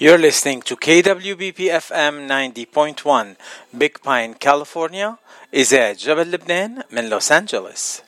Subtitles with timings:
[0.00, 3.35] You're listening to KWBP FM 90.1
[3.77, 5.17] Big Pine, California.
[5.53, 8.01] إذاعة جبل لبنان من لوس أنجلوس.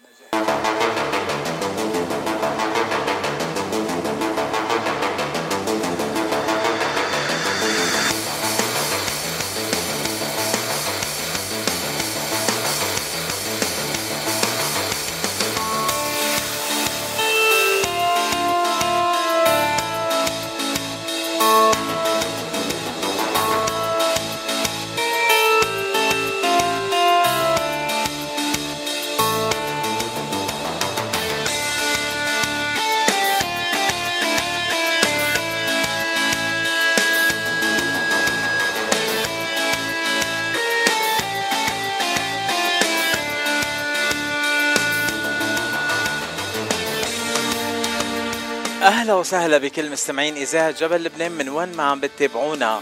[49.23, 51.31] وسهلا بكل مستمعين إذاعة جبل لبنان.
[51.31, 52.81] من وين ما عم بتتابعونا؟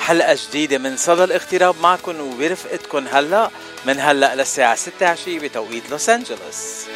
[0.00, 3.50] حلقة جديدة من صدى الاغتراب معكم وبرفقتكم هلا
[3.86, 6.86] من هلا للساعة 6 عشيه بتوقيت لوس أنجلوس.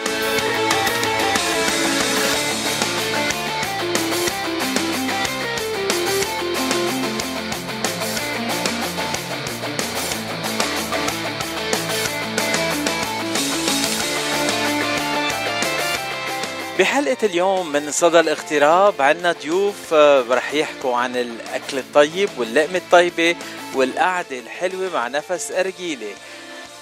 [16.78, 23.36] بحلقة اليوم من صدى الاغتراب عنا ضيوف آه، رح يحكوا عن الأكل الطيب واللقمة الطيبة
[23.74, 26.10] والقعدة الحلوة مع نفس أرجيلة.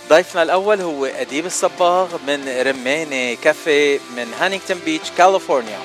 [0.08, 5.78] ضيفنا الأول هو أديب الصباغ من رمانة كافيه من هانينغتون بيتش كاليفورنيا.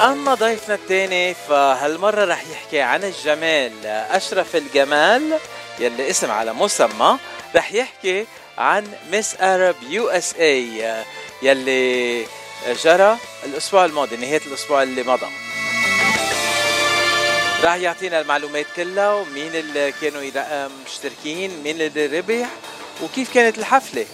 [0.00, 5.38] أما ضيفنا الثاني فهالمرة رح يحكي عن الجمال أشرف الجمال
[5.78, 7.18] يلي اسم على مسمى
[7.56, 8.26] رح يحكي
[8.58, 11.04] عن Miss Arab USA
[11.42, 12.26] يلي
[12.84, 15.26] جرى الأسبوع الماضي نهاية الأسبوع اللي مضى.
[17.64, 22.48] راح يعطينا المعلومات كلها ومين اللي كانوا مشتركين مين اللي ربح
[23.02, 24.06] وكيف كانت الحفلة.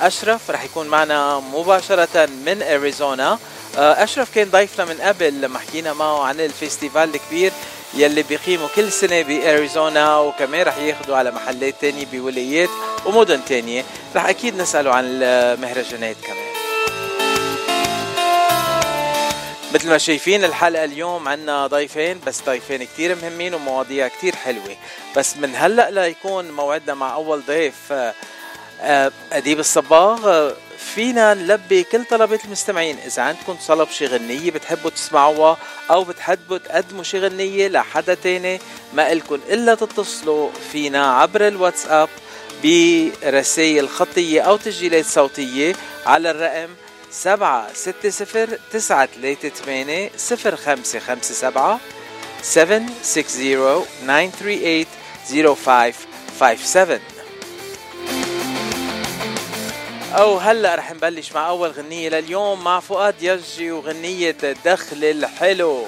[0.00, 3.38] أشرف رح يكون معنا مباشرة من أريزونا.
[3.76, 7.52] أشرف كان ضيفنا من قبل لما حكينا معه عن ال festival الكبير
[7.94, 12.68] يلي بيقيموا كل سنة بأريزونا وكمان رح ياخدوا على محلات تانية بولايات
[13.06, 13.84] ومدن تانية.
[14.16, 16.46] رح أكيد نسأله عن المهرجانات كمان.
[19.74, 24.76] مثل ما شايفين الحلقة اليوم عنا ضيفين بس ضيفين كتير مهمين ومواضيع كتير حلوة.
[25.16, 27.92] بس من هلأ ليكون موعدنا مع أول ضيف
[28.80, 32.98] آه، أديب الصباغ فينا نلبي كل طلبات المستمعين.
[33.06, 35.56] إذا عندكم طلب شي غنية بتحبوا تسمعوها
[35.90, 38.60] أو بتحبوا تقدموا شي غنية لحدا تاني
[38.94, 42.08] ما إلكن إلا تتصلوا فينا عبر الواتساب
[42.64, 45.76] برسائل خطية أو تسجيلات صوتية
[46.06, 46.68] على الرقم
[47.10, 51.80] سبعة ستة صفر تسعة ثلاثة ثمانية صفر خمسة خمسة سبعة
[52.42, 54.86] 760 938
[55.28, 57.15] 0557
[60.14, 65.86] أو هلا رح نبلش مع أول غنية لليوم مع فؤاد يجي وغنية دخل الحلو.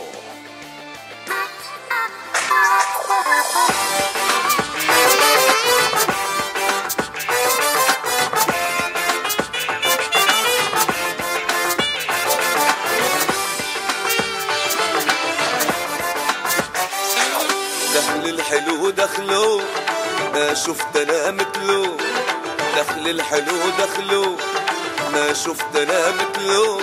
[17.94, 19.62] دخل الحلو دخلو
[20.34, 21.97] ما شفت أنا مثله.
[22.78, 24.36] دخل الحلو دخلو.
[25.12, 26.78] ما شفت أنا مثله.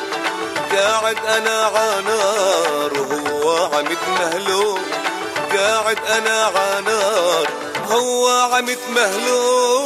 [0.76, 4.78] قاعد أنا عانار وهو عم يتمهلو
[5.58, 7.48] قاعد أنا عانار
[7.92, 9.86] هو عم يتمهلو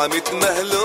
[0.00, 0.79] عم يتمهلو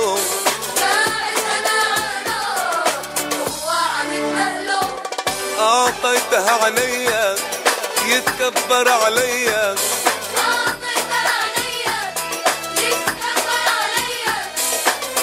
[6.34, 7.36] أعطيتها عليا
[8.06, 9.76] يتكبر عليا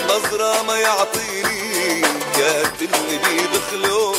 [0.09, 2.03] نظرة ما يعطيني
[2.35, 4.15] قاتل اللي بيدخلو.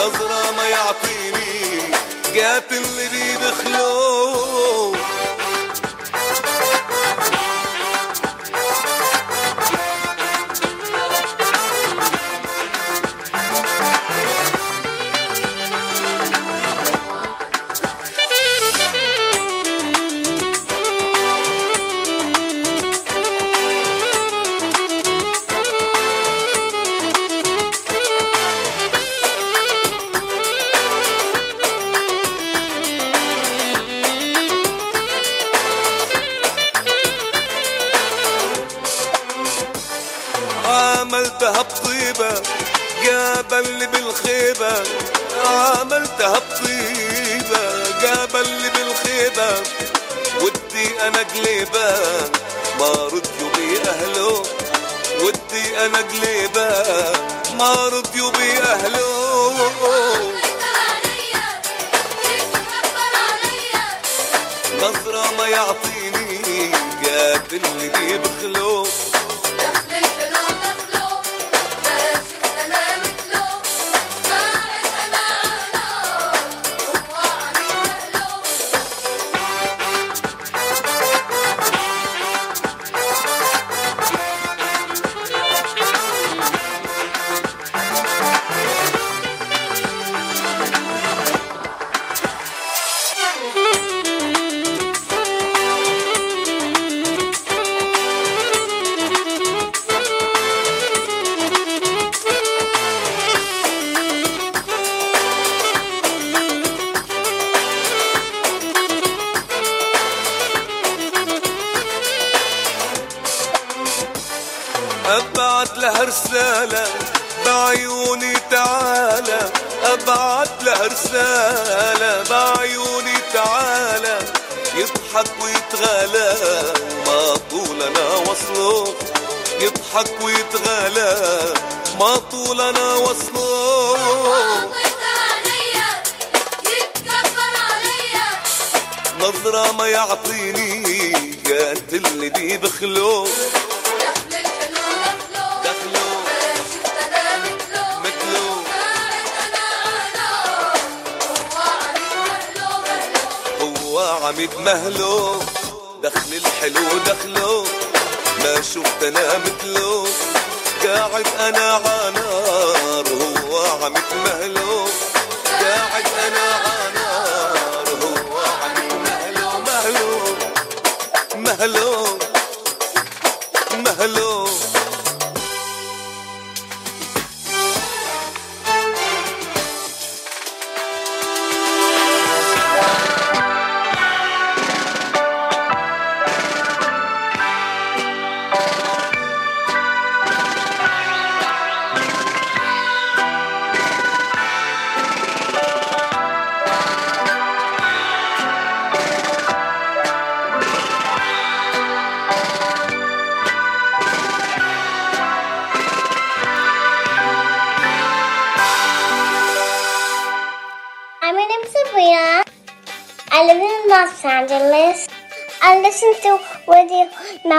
[0.00, 1.80] نظرة ما يعطيني
[2.36, 4.92] قاتل اللي عملتها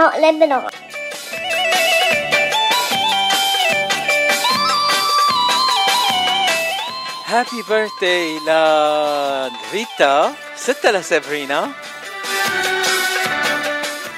[0.03, 0.67] Mount Lebanon.
[7.25, 11.71] Happy birthday لريتا ستة لسابرينا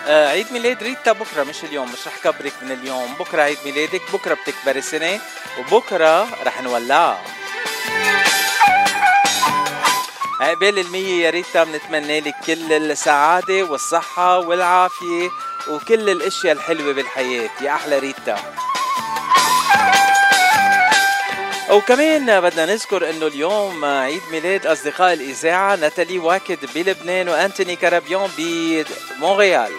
[0.08, 3.14] آه عيد ميلاد ريتا بكرة مش اليوم مش رح كبرك من اليوم.
[3.20, 5.20] بكرة عيد ميلادك بكرة بتكبري سنة
[5.60, 7.22] وبكرة رح نولعها
[10.42, 15.30] عقبال المية يا ريتا بنتمنى لك كل السعادة والصحة والعافية.
[15.70, 17.50] وكل الأشياء الحلوة بالحياة.
[17.62, 18.38] يا أحلى ريتا.
[21.72, 29.72] وكمان بدنا نذكر إنه اليوم عيد ميلاد أصدقاء الإذاعة ناتالي واكد بلبنان وأنتوني كارابيون بمونريال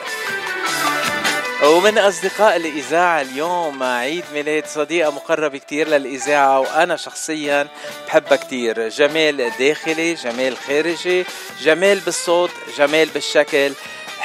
[1.64, 7.69] ومن أصدقاء الإذاعة اليوم عيد ميلاد صديقة مقربه كتير للإذاعة وأنا شخصيا
[8.07, 8.88] بحبها كتير.
[8.88, 11.25] جمال داخلي جمال خارجي
[11.62, 13.73] جمال بالصوت جمال بالشكل.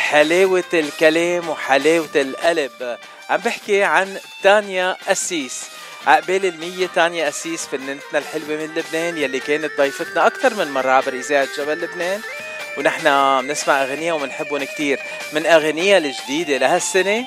[0.02, 2.98] حلاوة الكلام وحلاوة القلب.
[3.30, 5.64] عم بحكي عن تانيا أسيس.
[6.08, 11.14] عقبال المية تانيا أسيس فنانتنا الحلوة من لبنان يلي كانت ضيفتنا أكثر من مرة عبر
[11.14, 12.22] إذاعة جبل لبنان.
[12.78, 13.04] ونحن
[13.42, 15.00] بنسمع أغنية وبنحبهم كتير.
[15.34, 17.26] من أغنية الجديدة لهالسنة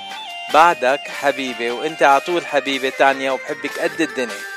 [0.54, 4.53] بعدك حبيبي وإنت على طول حبيبي تانيا وبحبك قد الدنيا.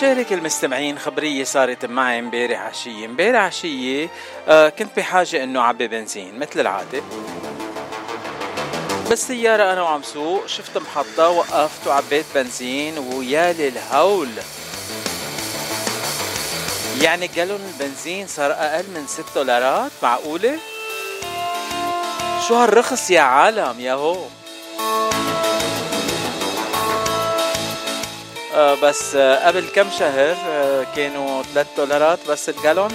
[0.00, 4.08] شارك المستمعين خبرية صارت معي امبارح عشيه امبارح عشيه
[4.48, 7.02] آه كنت بحاجة إنه أعبي بنزين مثل العادة.
[9.08, 14.28] بالسيارة أنا وعم سوق شفت محطة وقفت وعبيت بنزين ويا للهول.
[17.02, 20.58] يعني جالون البنزين صار أقل من 6 دولارات؟ معقولة؟
[22.48, 24.16] شو هالرخص يا عالم يا هو؟
[28.56, 32.90] بس آه، قبل كم شهر آه، كانوا 3 دولارات بس الجالون.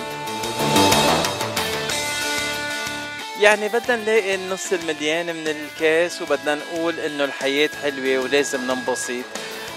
[3.41, 9.25] يعني بدنا نلاقي النص المليان من الكاس وبدنا نقول إنه الحياة حلوة ولازم ننبسط.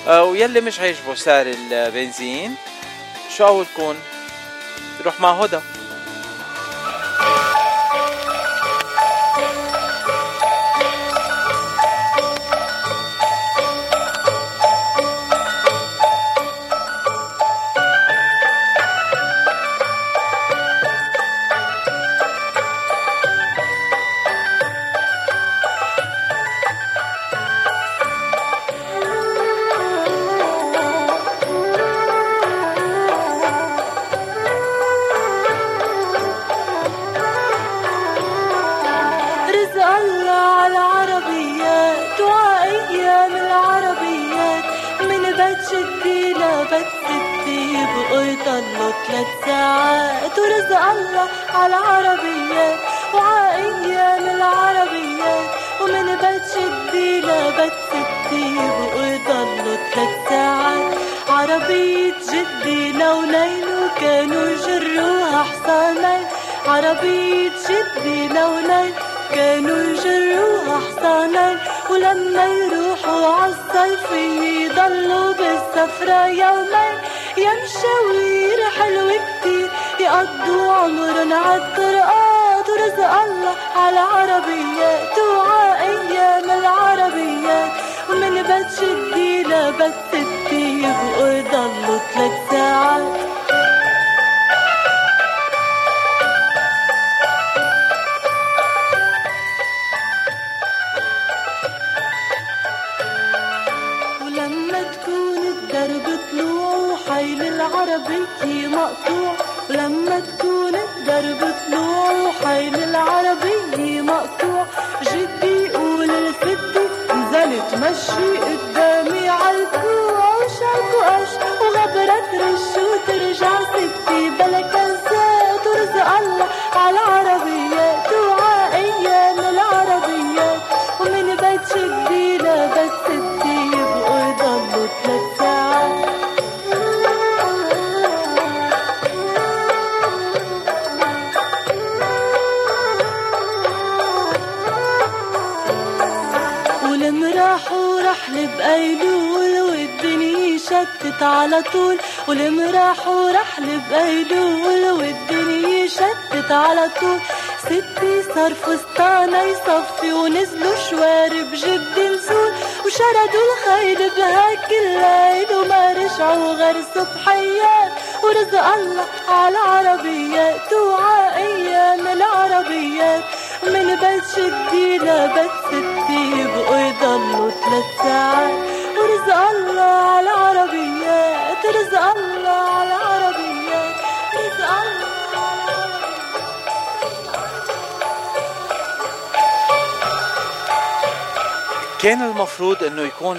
[0.09, 2.55] ويلي مش عاجبه سعر البنزين.
[3.37, 3.95] شو قولكن
[5.05, 5.61] روح مع هدى.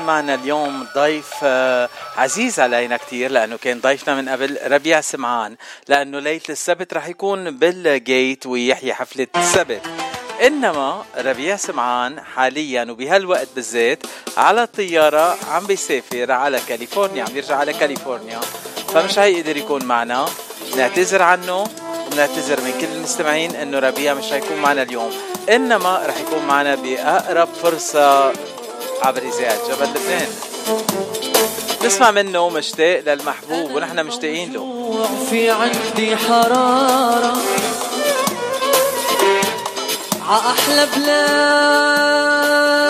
[0.05, 5.55] معنا اليوم ضيف آه، عزيز علينا كثير لأنه كان ضيفنا من قبل ربيع سمعان.
[5.87, 9.81] لأنه ليلة السبت رح يكون بالجيت ويحيي حفلة السبت.
[10.45, 14.03] إنما ربيع سمعان حاليا وبهالوقت بالذات
[14.37, 18.39] على الطيارة عم بيسافر على كاليفورنيا عم يرجع على كاليفورنيا.
[18.93, 20.25] فمش هيقدر يكون معنا.
[20.77, 21.63] نعتذر عنه
[22.11, 25.11] ونعتذر من كل المستمعين إنه ربيع مش هيكون معنا اليوم.
[25.49, 28.33] إنما رح يكون معنا بأقرب فرصة
[29.01, 30.27] عبر إذاعة جبل لبنان.
[31.85, 35.07] نسمع منه مشتاق للمحبوب ونحن مشتاقين له.
[35.29, 37.37] في عندي حرارة
[40.29, 42.84] ع أحلى بلاد.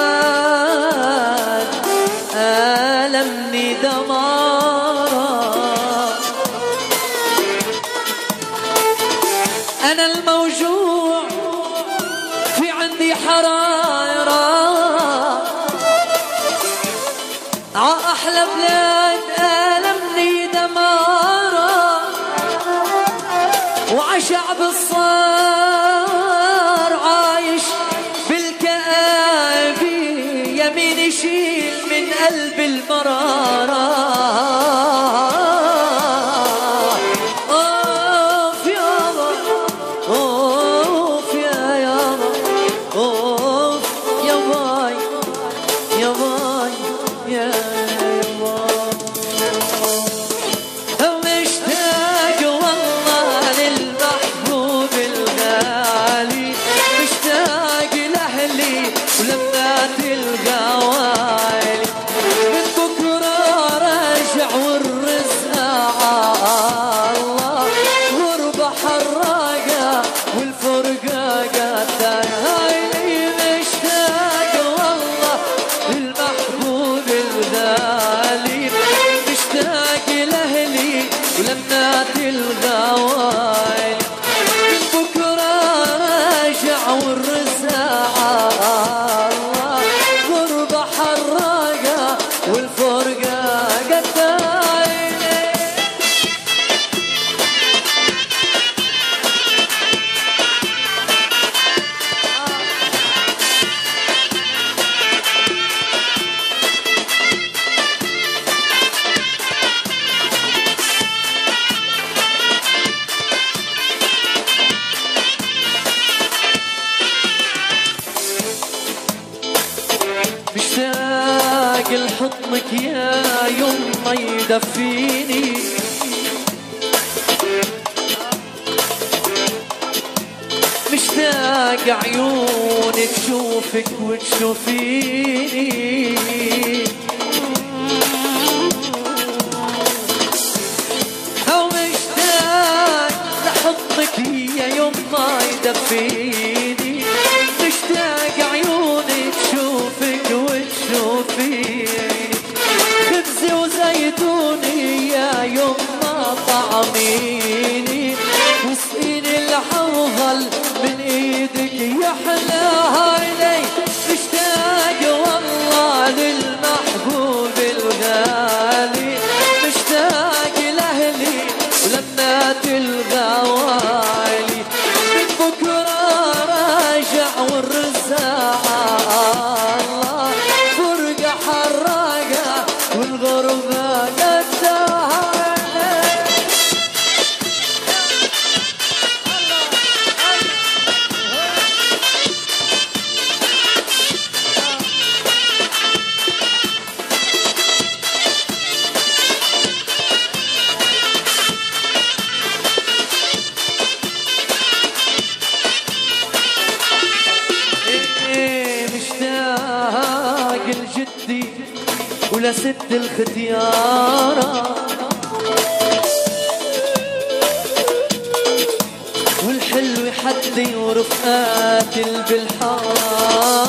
[220.57, 221.95] ايدي ورفقات
[222.29, 223.65] بالحارة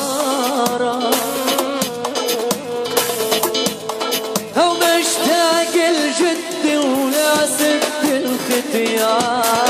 [4.57, 9.66] أو مشتاق لجدي ولا سد الختيار.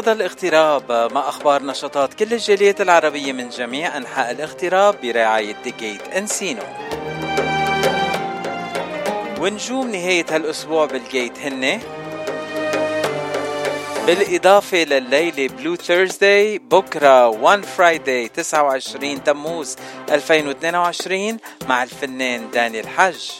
[0.00, 6.02] صدى الاغتراب مع أخبار نشاطات كل الجاليات العربية من جميع أنحاء الاغتراب برعاية The Gate
[6.02, 6.62] Encino.
[9.40, 11.80] ونجوم نهاية هالأسبوع بال Gate هن.
[14.06, 19.76] بالإضافة لليلة Blue Thursday بكرة on Friday 29 تموز
[20.10, 21.36] 2022
[21.68, 23.30] مع الفنان داني الحج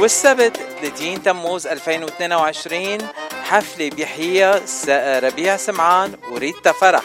[0.00, 2.98] والسبت ثلاثين تموز 2022
[3.44, 4.54] حفلة بيحيى
[4.98, 7.02] ربيع سمعان وريتا فرح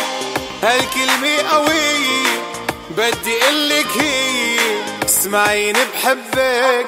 [0.62, 2.42] هالكلمة قوية
[2.90, 4.58] بدي قلك هي
[5.04, 6.86] اسمعيني بحبك.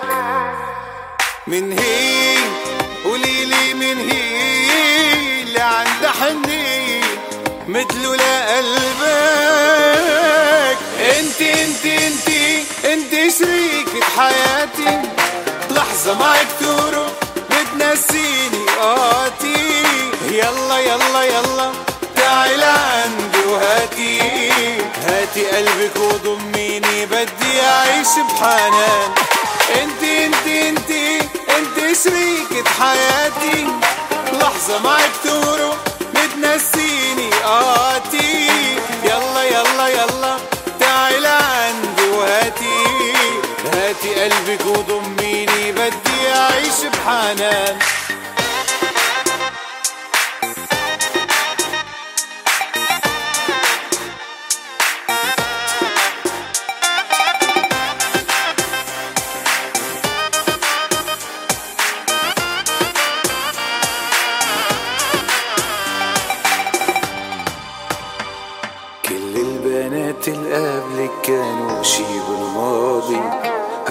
[1.47, 2.37] من هي؟
[3.05, 6.86] قوليلي من هي اللي عندها حنية
[7.69, 9.07] مثله لقلبك
[11.19, 12.29] انت انت انت
[12.85, 15.03] انت شريكة حياتي.
[15.71, 17.11] لحظة معك تروح
[17.51, 19.83] بتنسيني قاتي
[20.31, 21.73] يلا يلا يلا
[22.17, 24.21] تعي لعندي وهاتي.
[25.07, 29.11] هاتي قلبك وضميني بدي أعيش بحنان.
[29.83, 30.91] انت انت انت
[31.59, 33.67] انت شريكة حياتي.
[34.33, 35.77] لحظة معك تروح
[36.15, 36.76] بتنسيني.
[37.47, 38.49] قاتي
[39.05, 40.37] يلا يلا يلا.
[40.81, 42.87] تعالى عندي وهاتي.
[43.75, 47.79] هاتي قلبك وضميني بدي أعيش بحنان؟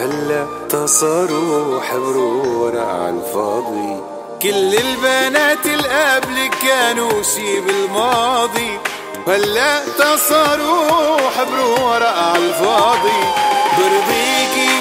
[0.06, 4.02] هلا تصاروا حبروا ورق على الفاضي
[4.42, 8.80] كل البنات اللي كانوا شي بالماضي
[9.28, 13.22] هلا تصاروا حبروا ورق على الفاضي
[13.78, 14.80] برضيكي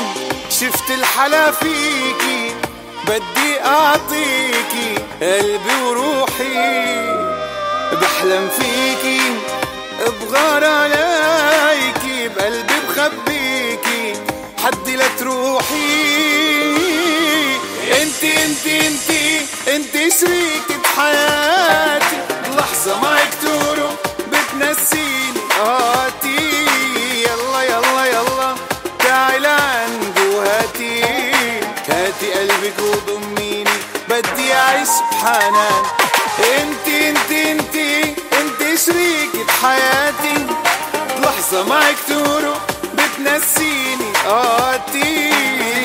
[0.51, 2.55] شفت الحلا فيكي
[3.09, 6.55] بدي اعطيكي قلبي وروحي.
[7.93, 9.21] بحلم فيكي
[10.21, 13.84] بغار عليكي بقلبي بخبيكي
[14.65, 16.75] حدي لا تروحي.
[18.03, 19.11] انت انت انت
[19.69, 22.17] انت شريكة حياتي
[22.57, 23.93] لحظة معك تروح
[24.33, 25.41] بتنسيني.
[25.59, 26.67] قاتي
[27.23, 28.55] يلا يلا يلا.
[28.99, 31.03] تعي لعندي وهاتي
[31.89, 33.71] هاتي قلبك وضميني
[34.09, 35.83] بدي أعيش بحنان.
[36.39, 37.77] انت انت انت
[38.41, 40.47] انت شريكة حياتي
[41.23, 42.59] لحظة معك تروح
[42.95, 44.04] بتنسيني.
[44.27, 45.31] قاتي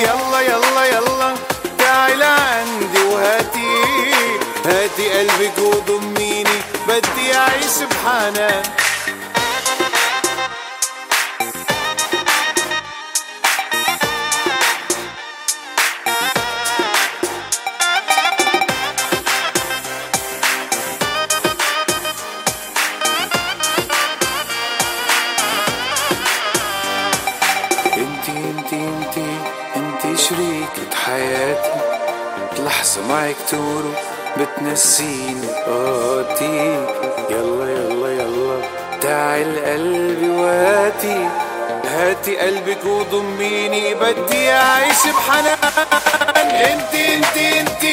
[0.01, 1.35] يلا يلا يلا.
[1.77, 3.83] تعي لعندي وهاتي.
[4.65, 8.63] هاتي قلبك وضميني بدي أعيش بحنان.
[33.09, 33.91] معك تورو
[34.37, 35.47] بتنسيني.
[35.67, 36.85] قاتي
[37.29, 38.61] يلا يلا يلا.
[39.01, 41.29] تعال قلبي وهاتي.
[41.85, 45.57] هاتي قلبك وضميني بدي أعيش بحنان.
[46.35, 47.83] انت انت انت.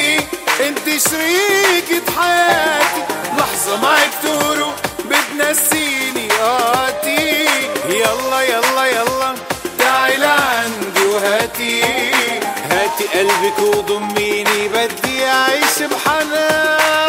[0.67, 3.01] انت شريكة حياتي.
[3.37, 4.71] لحظة معك تورو
[5.09, 6.27] بتنسيني.
[6.41, 7.45] قاتي
[7.89, 9.35] يلا يلا يلا.
[9.79, 11.81] تعال عندي وهاتي.
[12.71, 17.06] هاتي قلبك وضميني بدي يعيش بحنان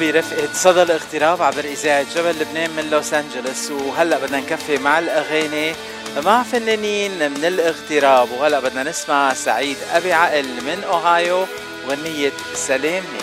[0.00, 5.74] برفقة صدى الاغتراب عبر إذاعة جبل لبنان من لوس انجلوس وهلأ بدنا نكفي مع الأغاني
[6.24, 8.28] مع فنانين من الاغتراب.
[8.32, 11.46] وهلأ بدنا نسمع سعيد أبي عقل من أوهايو
[11.88, 13.21] غنية سلامني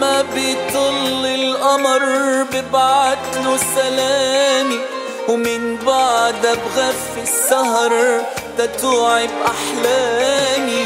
[0.00, 2.02] لما بيطل القمر
[2.52, 4.80] ببعتله سلامي
[5.28, 8.22] ومن بعدها بغف السهر
[8.58, 10.84] تتوعي بأحلامي.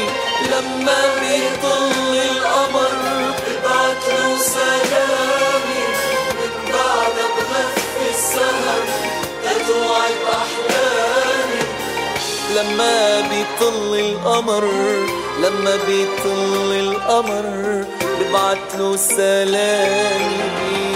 [0.51, 2.91] لما بيطل القمر
[3.47, 5.83] ببعتله سلامي
[6.35, 8.83] من بعدها بغف السهر
[9.43, 11.61] تتوعي بأحلامي.
[12.55, 14.65] لما بيطل القمر
[15.39, 17.85] لما بيطل القمر
[18.19, 20.94] ببعتلو سلامي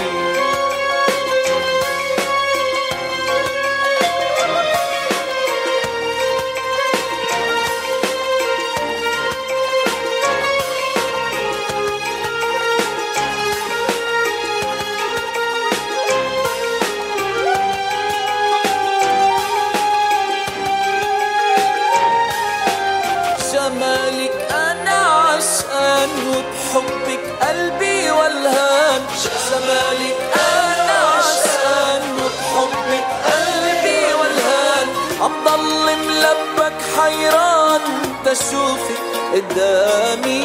[37.00, 37.80] حيران
[38.24, 38.94] تشوفي
[39.34, 40.40] قدامي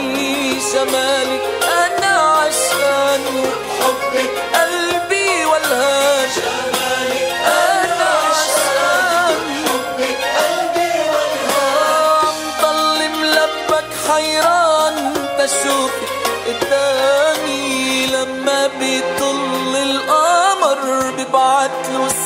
[0.73, 3.23] جمالك أنا عشان
[3.79, 6.29] حبك قلبي والهان.
[6.35, 8.09] شمالي أنا
[10.37, 10.93] قلبي
[12.23, 12.35] عم
[13.21, 15.13] ملبك حيران
[16.47, 18.05] قدامي.
[18.07, 21.11] لما بيطل القمر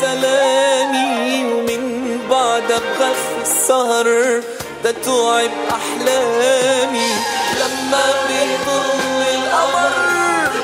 [0.01, 1.45] سلامي.
[1.53, 1.83] ومن
[2.29, 3.28] بعدها بخاف
[3.69, 4.41] السهر
[4.83, 7.11] تتعب أحلامي.
[7.59, 9.95] لما بيضل القمر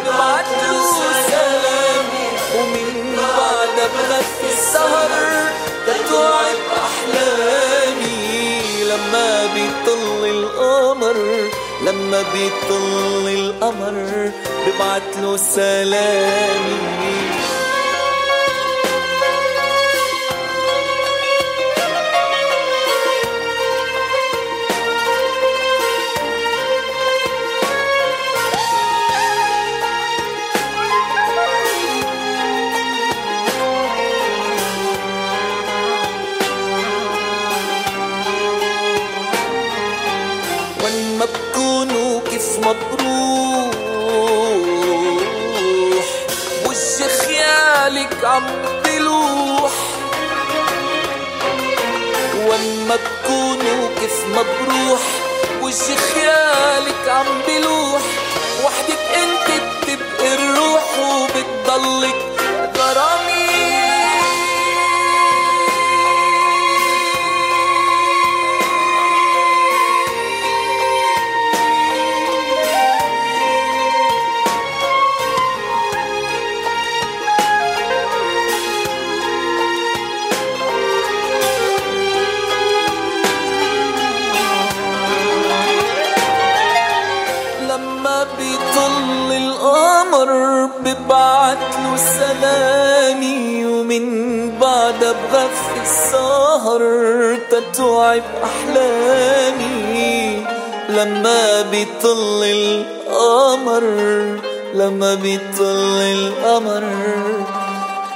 [0.06, 0.92] بعتله
[1.28, 2.28] سلامي.
[2.58, 2.90] ومن
[3.38, 5.12] بعد بغفي السهر
[5.88, 8.24] تتعب أحلامي.
[8.84, 11.18] لما بيطل القمر
[11.82, 14.32] لما بيطل القمر
[14.66, 16.86] ببعتله سلامي.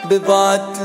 [0.09, 0.78] ببات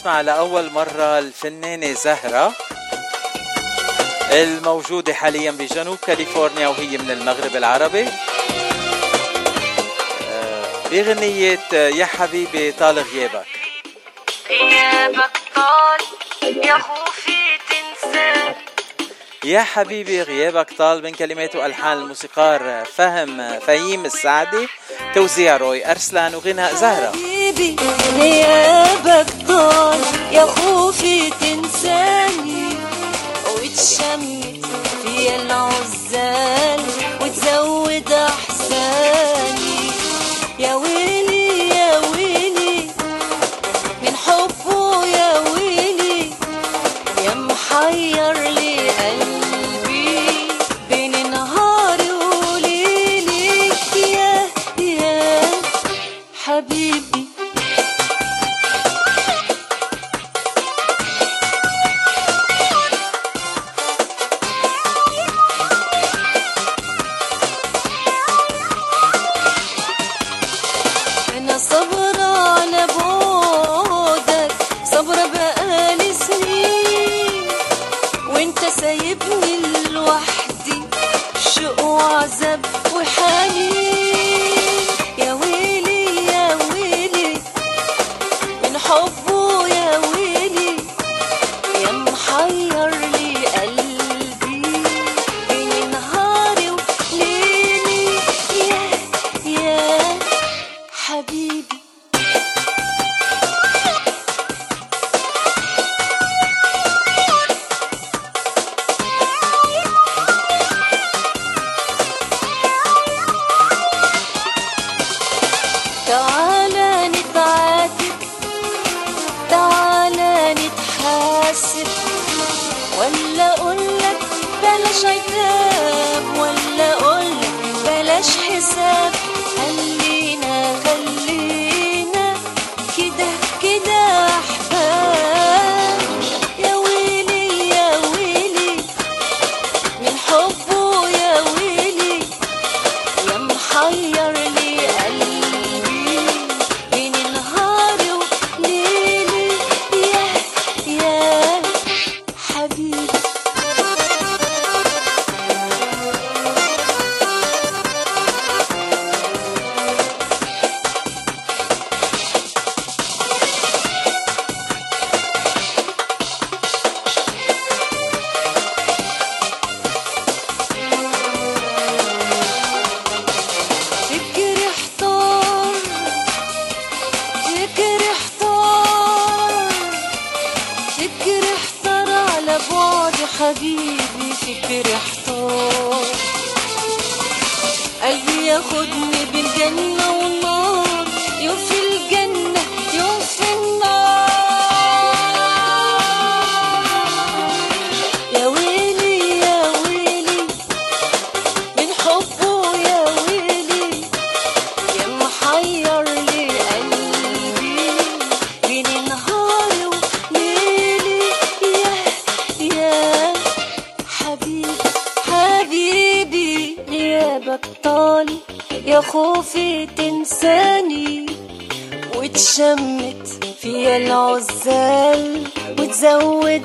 [0.00, 2.52] نسمع لأول مرة الفنانة زهرة
[4.32, 8.08] الموجودة حاليا بجنوب كاليفورنيا وهي من المغرب العربي.
[10.30, 13.46] آه، بغنية يا حبيبي طال غيابك.
[14.50, 16.00] غيابك طال
[16.64, 18.54] يا خوفي تنسى
[19.44, 24.68] يا حبيبي غيابك طال من كلمات وألحان الموسيقار فهم فهيم السعدي
[25.14, 27.29] توزيع روي أرسلان وغناء زهرة.
[27.50, 27.76] حبيبي
[28.18, 30.00] غيابك طال.
[30.32, 32.68] يا خوفي تنساني.
[33.54, 34.66] وتشمت
[35.02, 36.80] في العزال
[37.20, 39.90] وتزود أحزاني.
[40.58, 41.19] يا ويلي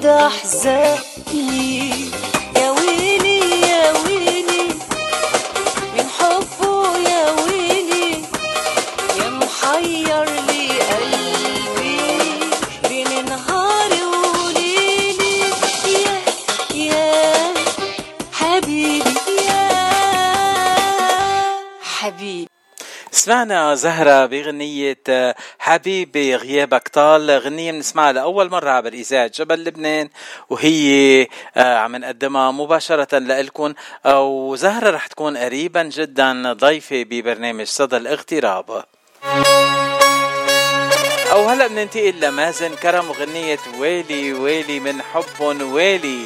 [0.08, 1.90] أحزاني.
[2.58, 4.68] يا ويلي يا ويلي
[5.98, 8.12] من حبه يا ويلي
[9.20, 11.98] يا محير لي قلبي
[12.90, 15.40] بين نهاري وليلي
[15.88, 16.16] يا
[16.76, 17.54] يا
[18.34, 19.16] حبيبي
[19.48, 19.70] يا
[21.82, 22.50] حبيبي.
[23.12, 24.98] سمعنا زهرة بغنية
[25.66, 30.10] حبيبي غيابك طال غنية بنسمعها لأول مرة عبر إذاعة جبل لبنان
[30.50, 33.74] وهي آه، عم نقدمها مباشرة لإلكم
[34.16, 38.84] وزهرة رح تكون قريبا جدا ضيفة ببرنامج صدى الاغتراب.
[41.32, 46.26] أو هلأ بننتقل لمازن كرم وغنية ويلي ويلي من حب ويلي.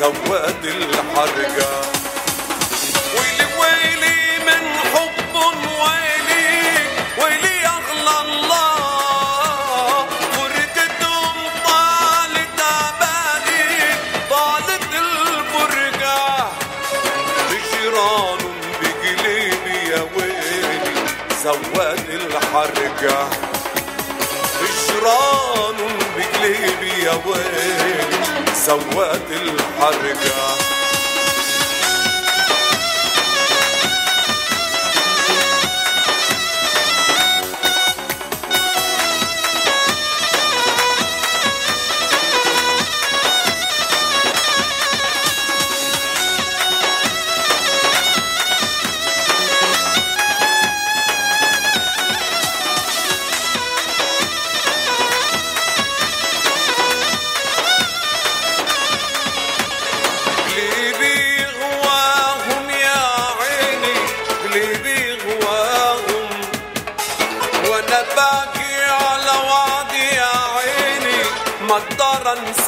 [0.00, 1.72] سواد الحرقة.
[3.16, 6.48] ويلي ويلي من حب ويلي
[7.22, 10.06] ويلي أغلى الله.
[10.36, 13.68] فرقتهم طالت عبالي
[14.30, 16.52] طالت الفرقة.
[17.50, 18.40] هجران
[18.80, 20.80] بقلبي يا ويلي
[21.42, 23.30] سواد الحرقة.
[24.60, 25.78] هجران
[26.16, 28.10] بقلبي يا ويلي
[28.66, 30.59] سواد الحرقة.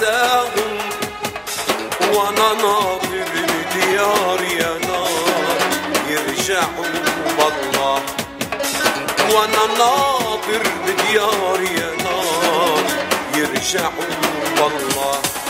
[0.02, 0.78] انساهم
[2.14, 5.58] وأنا ناظر لديار يا نار
[6.08, 6.86] يرجعوا
[7.38, 8.02] بالله.
[9.34, 12.84] وأنا ناظر لديار يا نار
[13.36, 13.92] يرجعوا
[14.56, 15.41] بالله.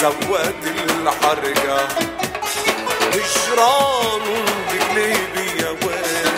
[0.00, 1.88] سواد الحرقة.
[3.14, 4.26] هجران
[4.70, 6.36] بقلبي يا ويل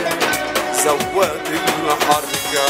[0.85, 2.67] سواد الحرقة.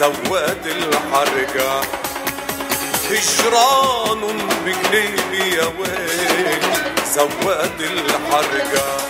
[0.00, 1.80] ويل سواد الحرقة.
[3.10, 4.20] هجران
[4.64, 6.62] بقلبي يا ويل
[7.14, 9.09] سواد الحرقة.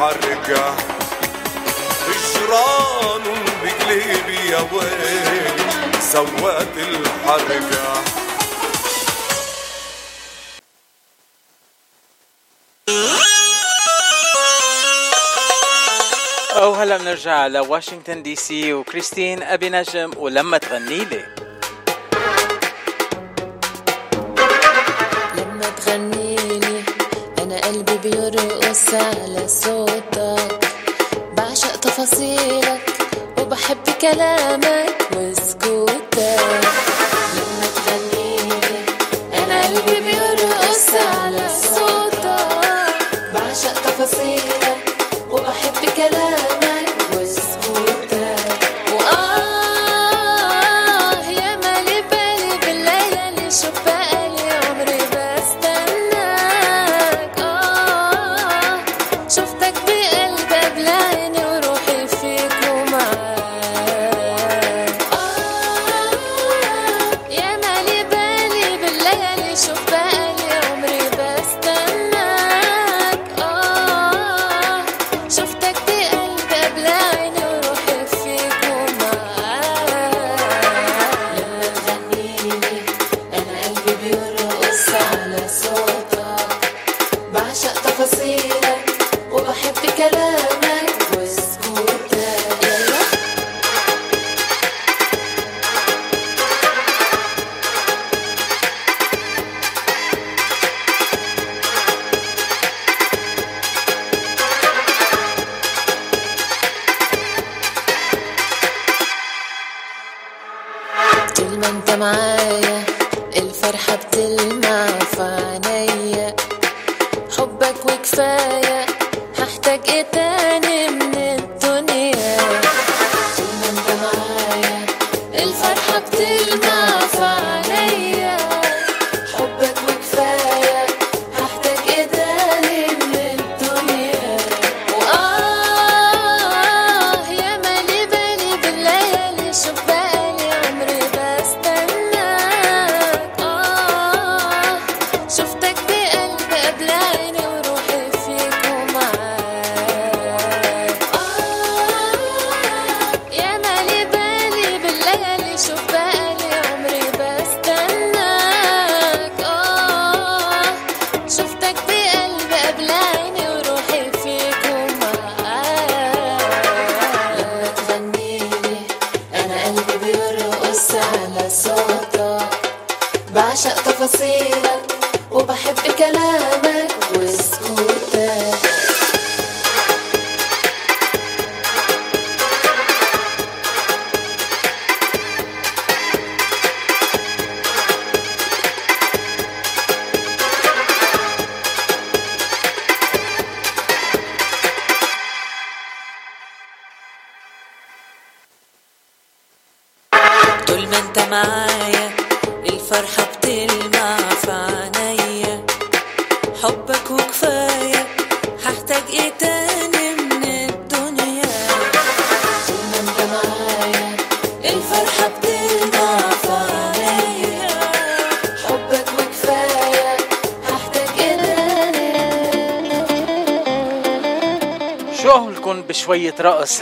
[0.00, 0.76] الحرقة
[2.08, 3.22] هجران
[3.62, 8.04] بقلبي يا ويلي سواد الحرقة.
[16.56, 21.39] أو هلا بنرجع لواشنطن دي سي وكريستين أبي نجم ولما تغني لي.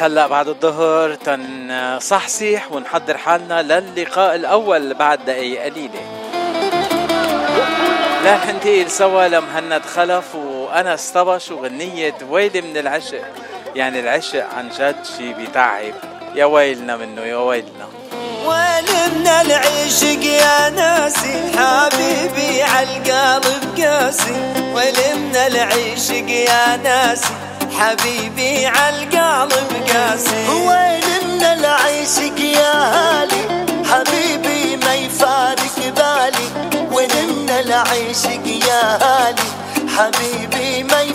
[0.01, 6.01] هلا بعد الظهر تنصحصح ونحضر حالنا للقاء الأول بعد دقائق قليلة.
[8.24, 13.24] رح ننتقل سوا لمهند خلف وأنس طبش وغنية ويلي من العشق.
[13.74, 15.94] يعني العشق عن جد شي بيتعب
[16.34, 17.88] يا ويلنا منه يا ويلنا.
[18.46, 24.55] ويلي من العشق يا ناسي حبيبي عالقلب قاسي.
[24.74, 27.38] ويلي من العشق يا ناسي
[27.79, 30.49] حبيبي عالقالب قاسي.
[30.49, 36.47] وين من العيشك يا هالي؟ حبيبي ما يفارق بالي.
[36.93, 39.43] وين من العيشك يا هالي؟
[39.97, 41.08] حبيبي ما يفارق بالي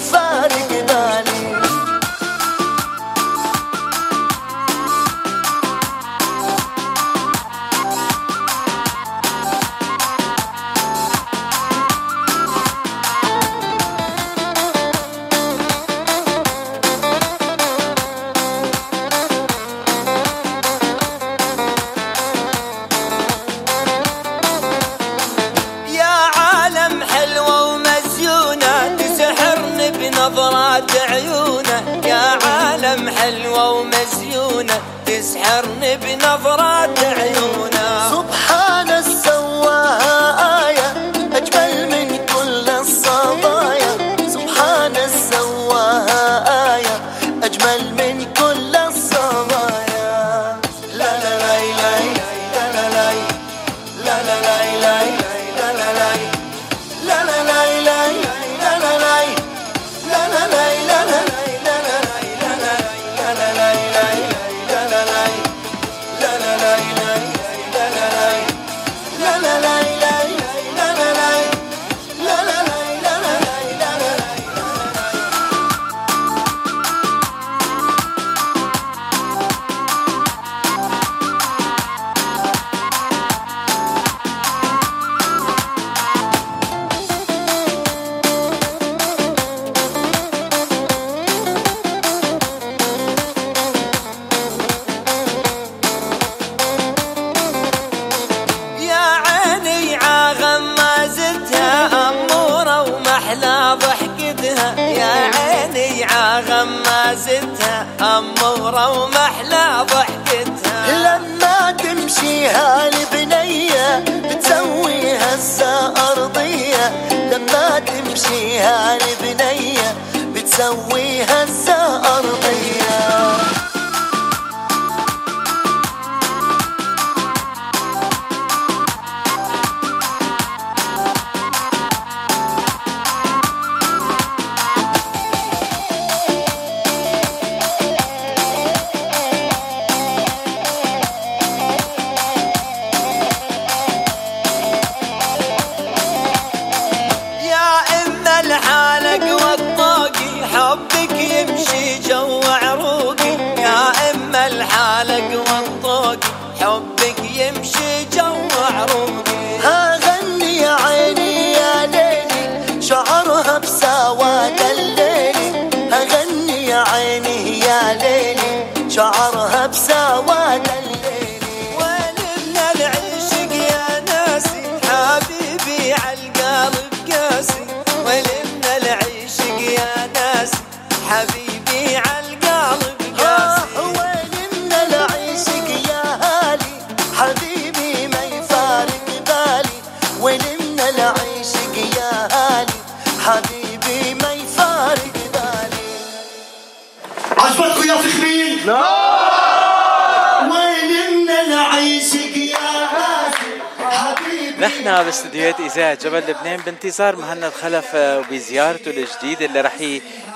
[206.83, 209.73] بانتظار مهند خلف وبزيارته الجديده اللي رح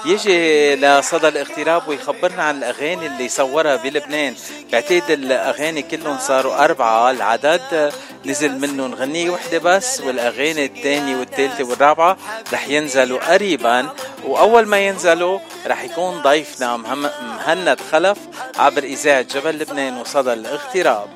[0.05, 4.35] يجي لصدى الاغتراب ويخبرنا عن الأغاني اللي صورها بلبنان.
[4.71, 7.91] بعتقد الأغاني كلهم صاروا أربعة العدد
[8.25, 12.17] نزل منهم غنية وحدة بس والأغاني الثانية والثالثة والرابعة
[12.53, 13.89] رح ينزلوا قريبا.
[14.23, 18.17] وأول ما ينزلوا رح يكون ضيفنا مهند خلف
[18.57, 21.09] عبر إذاعة جبل لبنان وصدى الاغتراب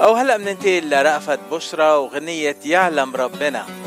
[0.00, 3.77] أو هلا بننتقل لرأفت بشرى وغنية يعلم ربنا.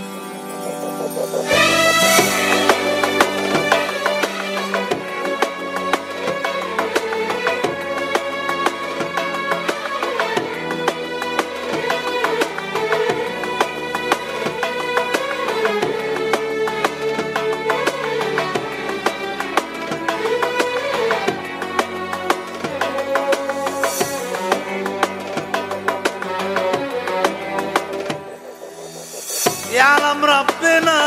[29.82, 31.01] يعلم ربنا.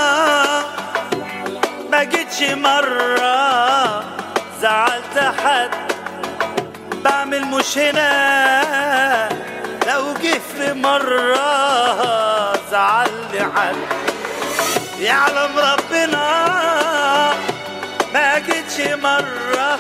[1.91, 4.05] ما جيتش مرة
[4.61, 5.71] زعلت حد.
[7.05, 9.29] بعمل مش هنا.
[9.87, 11.37] لو جه في مرة
[12.71, 13.77] زعلني حد.
[14.99, 16.27] يعلم ربنا.
[18.15, 19.79] ما جيتش مرة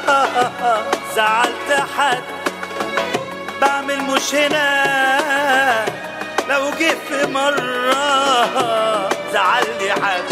[1.17, 2.23] زعلت حد.
[3.61, 6.04] بعمل مش هنا.
[6.55, 10.25] لو جه في مرة زعلني حد.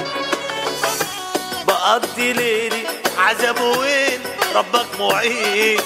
[1.66, 2.82] بقضي ليلي
[3.18, 4.20] عذاب وين؟
[4.54, 5.80] ربك معين.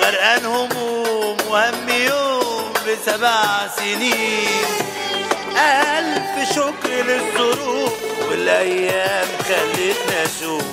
[0.00, 3.42] غرقان هموم وهم يوم بسبع
[3.76, 4.64] سنين.
[5.56, 7.92] ألف شكر للظروف
[8.30, 10.64] والأيام خلتنا أشوف.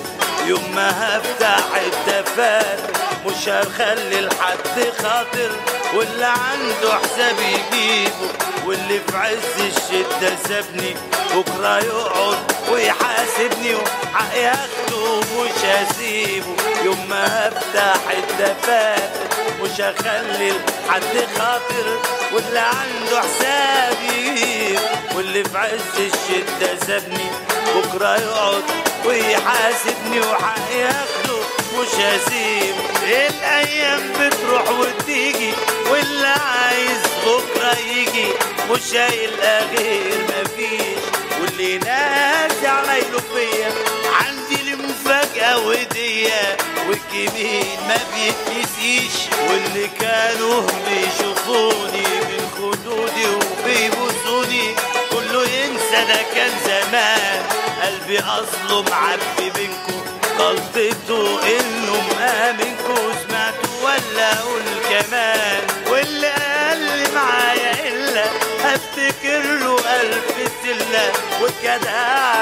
[0.46, 5.50] يوم ما هفتح الدفاتر مش هخلي لحد خاطر
[5.94, 8.28] واللي عنده حساب يجيبه.
[8.66, 10.94] واللي في عز الشدة سابني
[11.34, 12.38] بكرة يقعد
[12.72, 16.56] ويحاسبني وحقي هاخده مش هسيبه.
[16.84, 19.28] يوم ما هفتح الدفاتر
[19.62, 21.98] مش هخلي لحد خاطر
[22.32, 24.80] واللي عنده حساب يجيبه.
[25.16, 27.30] واللي في عز الشدة سابني
[27.74, 28.62] بكرة يقعد
[29.04, 31.38] ويحاسبني وحقي هاخده
[31.78, 32.87] مش هسيبه.
[33.08, 35.52] الأيام بتروح وتيجي
[35.90, 38.28] واللي عايز بكرة يجي.
[38.70, 40.98] مش هيلقى غير مفيش.
[41.40, 43.72] واللي ناسي عمايله فيا
[44.20, 46.56] عندي المفاجأة ودية.
[46.88, 49.12] والجميل ما بيتنسيش
[49.48, 54.74] واللي كانوا بيشوفوني من خدودي وبيبوسوني
[55.10, 57.42] كله ينسى ده كان زمان.
[57.82, 65.62] قلبي اصله معبي بينكم غلطته إنه مآمنكوا سمعتوا ولا أقول كمان.
[65.90, 68.24] واللي قال لي معايا إلا
[68.64, 71.12] هفتكر له ألف سلة
[71.42, 71.90] والجدع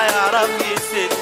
[0.07, 1.13] يعرف يسد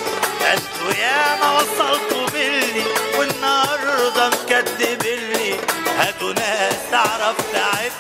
[0.53, 2.85] أنتوا يا ما وصلتوا بالي
[3.19, 5.55] والنهاردة مكدبلي
[5.99, 7.93] هاتوا ناس تعرف تعب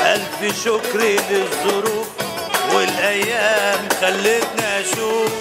[0.00, 0.98] ألف شكر
[1.30, 2.06] للظروف
[2.74, 5.32] والأيام خلتنا أشوف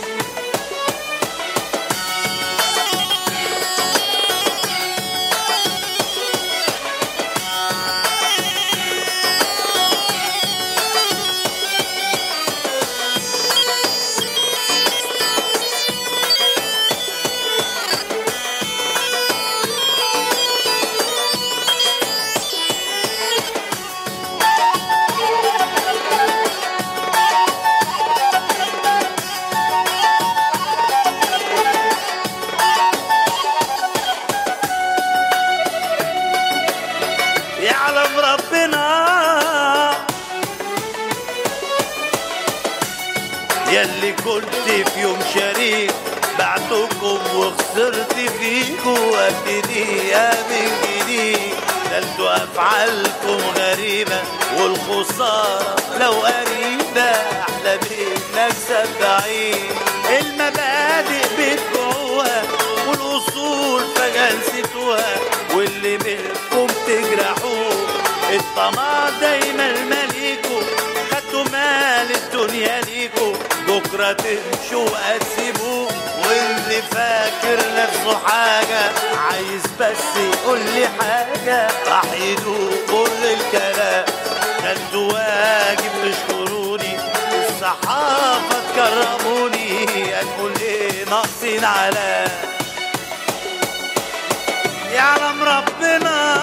[48.84, 49.84] فيكم وابتدي
[50.50, 51.54] من جديد
[52.18, 54.22] ده افعالكم غريبة
[54.60, 57.12] والخسارة لو قريبة
[57.42, 59.72] أحلى بالمكسب بعيد
[60.20, 62.44] المبادئ بتبيعوها
[62.88, 65.16] والأصول فجأة نسيتوها
[65.56, 67.74] واللي منكم تجرحوه.
[68.34, 70.62] الطمع دايما ماليكوا
[71.12, 73.34] خدتوا مال الدنيا ليكوا
[73.68, 75.83] بكرة تمشوا وهتسيبوه
[76.74, 78.92] واللي فاكر نفسه حاجة
[79.32, 81.68] عايز بس يقول لي حاجة.
[81.88, 84.06] راح يدوق كل الكلام.
[84.64, 86.98] خدتوا واجب تشكروني
[87.50, 92.26] الصحافة تكرموني هنقول إيه ناقصين على
[94.94, 96.36] يعلم ربنا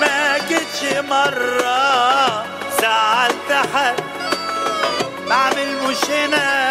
[0.00, 2.44] ما جيتش مرة.
[2.80, 3.94] زعلت حد
[5.28, 6.70] بعمل مش هنا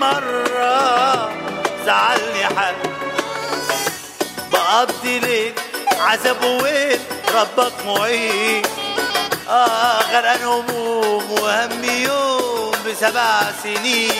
[0.00, 1.32] مرة
[1.86, 2.74] زعلني حد.
[4.52, 5.52] بقضي ليل
[6.00, 6.98] عذاب وين
[7.34, 8.62] ربك معين.
[9.48, 14.12] آه غرقان هموم وهم يوم بسبع سنين.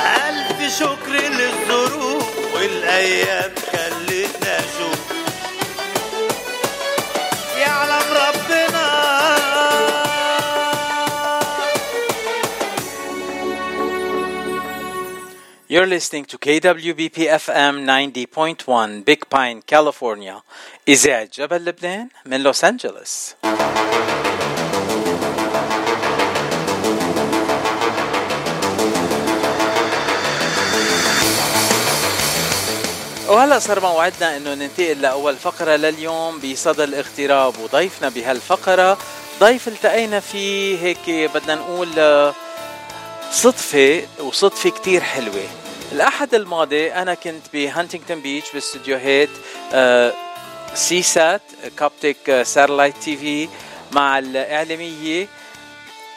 [0.00, 2.24] ألف شكر للظروف
[2.54, 3.52] والأيام.
[15.74, 20.42] You're listening to KWBP FM 90.1 Big Pine, California.
[20.88, 23.34] إذاعة جبل لبنان من لوس أنجلوس.
[33.28, 38.98] وهلا صار موعدنا إنه ننتقل لأول فقرة لليوم بصدى الاغتراب وضيفنا بهالفقرة
[39.40, 42.34] ضيف التقينا فيه هيك بدنا نقول آه،
[43.30, 45.63] صدفة وصدفة كتير حلوة
[45.94, 49.28] الأحد الماضي أنا كنت بهانتنغتون بيتش باستديوهات
[49.72, 50.12] آه،
[50.74, 51.42] C Sat
[51.78, 53.48] Coptic Satellite TV
[53.92, 55.28] مع الإعلامية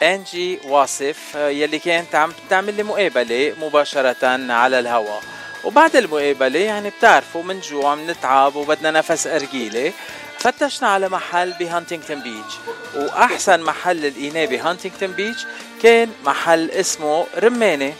[0.02, 5.22] أنجي واصف آه، يلي كانت عم تعمل لي مقابلة مباشرة على الهواء
[5.64, 9.92] وبعد المقابلة يعني بتعرفوا من جوع منتعب وبدنا نفس أرجيلة.
[10.38, 12.54] فتشنا على محل بهانتنغتون بيتش.
[12.96, 15.46] وأحسن محل لقيناه بهانتنغتون بيتش
[15.82, 17.92] كان محل اسمه رمانة.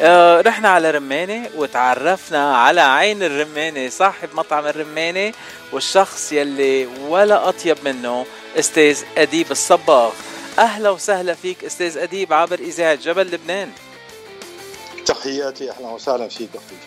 [0.00, 5.32] آه رحنا على رمانة وتعرفنا على عين الرمانة صاحب مطعم الرمانة
[5.72, 8.26] والشخص يلي ولا أطيب منه
[8.58, 10.12] أستاذ أديب الصباغ.
[10.58, 13.70] أهلا وسهلا فيك أستاذ أديب عبر إذاعة جبل لبنان.
[15.06, 16.50] تحياتي أهلا وسهلا فيك.
[16.54, 16.78] أخوي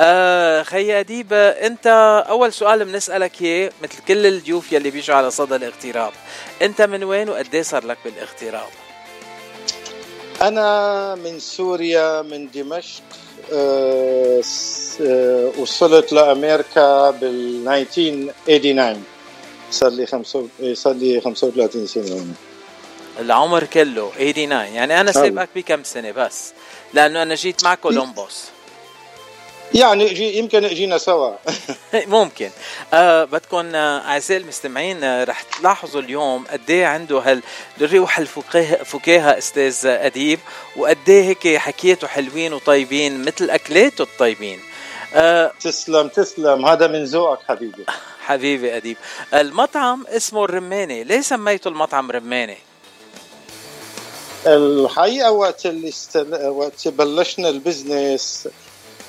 [0.00, 1.86] آه خي أديب أنت
[2.28, 6.12] أول سؤال بنسألك إياه مثل كل الضيوف يلي بيجوا على صدى الاغتراب
[6.62, 8.68] أنت من وين وقد صار لك بالاغتراب؟
[10.42, 13.02] أنا من سوريا من دمشق
[13.52, 14.42] آه،
[15.00, 19.04] آه، وصلت لأمريكا بال 1989
[19.70, 22.34] صار لي خمسة صار لي 35 سنة هون
[23.20, 26.52] العمر كله 89 يعني أنا سابقك بكم سنة بس؟
[26.94, 28.44] لأنه أنا جيت مع كولومبوس.
[29.74, 31.32] يعني جي يمكن اجينا سوا.
[32.16, 32.50] ممكن.
[32.94, 37.42] آه بدكم آه أعزائي المستمعين آه رح تلاحظوا اليوم قد إيه عنده هال
[37.80, 40.38] الروح الفكاهه فكاهه أستاذ أديب
[40.76, 44.60] وقد إيه هيك حكيته حلوين وطيبين مثل أكلاته الطيبين.
[45.14, 46.66] آه تسلم تسلم.
[46.66, 47.84] هذا من ذوقك حبيبي.
[48.26, 48.96] حبيبي أديب.
[49.34, 52.56] المطعم اسمه الرمانه ليه سميته المطعم رمانه
[54.46, 56.46] الحقيقة وقت اللي استل...
[56.46, 58.48] وقت بلشنا ال business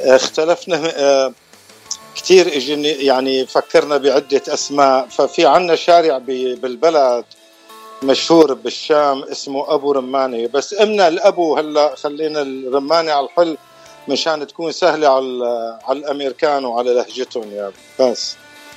[0.05, 1.33] اختلفنا آه،
[2.15, 2.47] كثير
[3.01, 5.07] يعني فكرنا بعدة أسماء.
[5.07, 7.25] ففي عنا شارع بالبلد
[8.03, 13.57] مشهور بالشام اسمه أبو رمانه بس أمنا الأبو هلأ خلينا الرمانه على الحل
[14.07, 18.35] مشان تكون سهلة على على الأمريكان وعلى لهجتهم يا بس.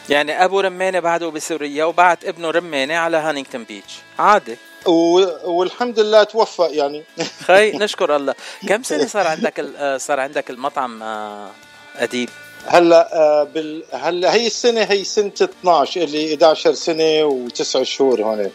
[0.09, 3.95] يعني أبو رمانه بعده بسوريا وبعت ابنه رمانه على هانينغتون بيتش.
[4.19, 4.57] عادي.
[4.89, 7.05] والحمد لله توفق يعني.
[7.47, 8.35] خي نشكر الله.
[8.69, 11.51] كم سنة صار عندك ال- آه، صار عندك المطعم آه،
[11.97, 12.29] أديب؟
[12.67, 13.83] هلأ آه، بال...
[13.93, 18.51] هلأ هي السنة هي سنة 12 اللي 11 سنة وتسع شهور هون.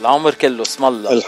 [0.00, 1.22] العمر كله اسم الله.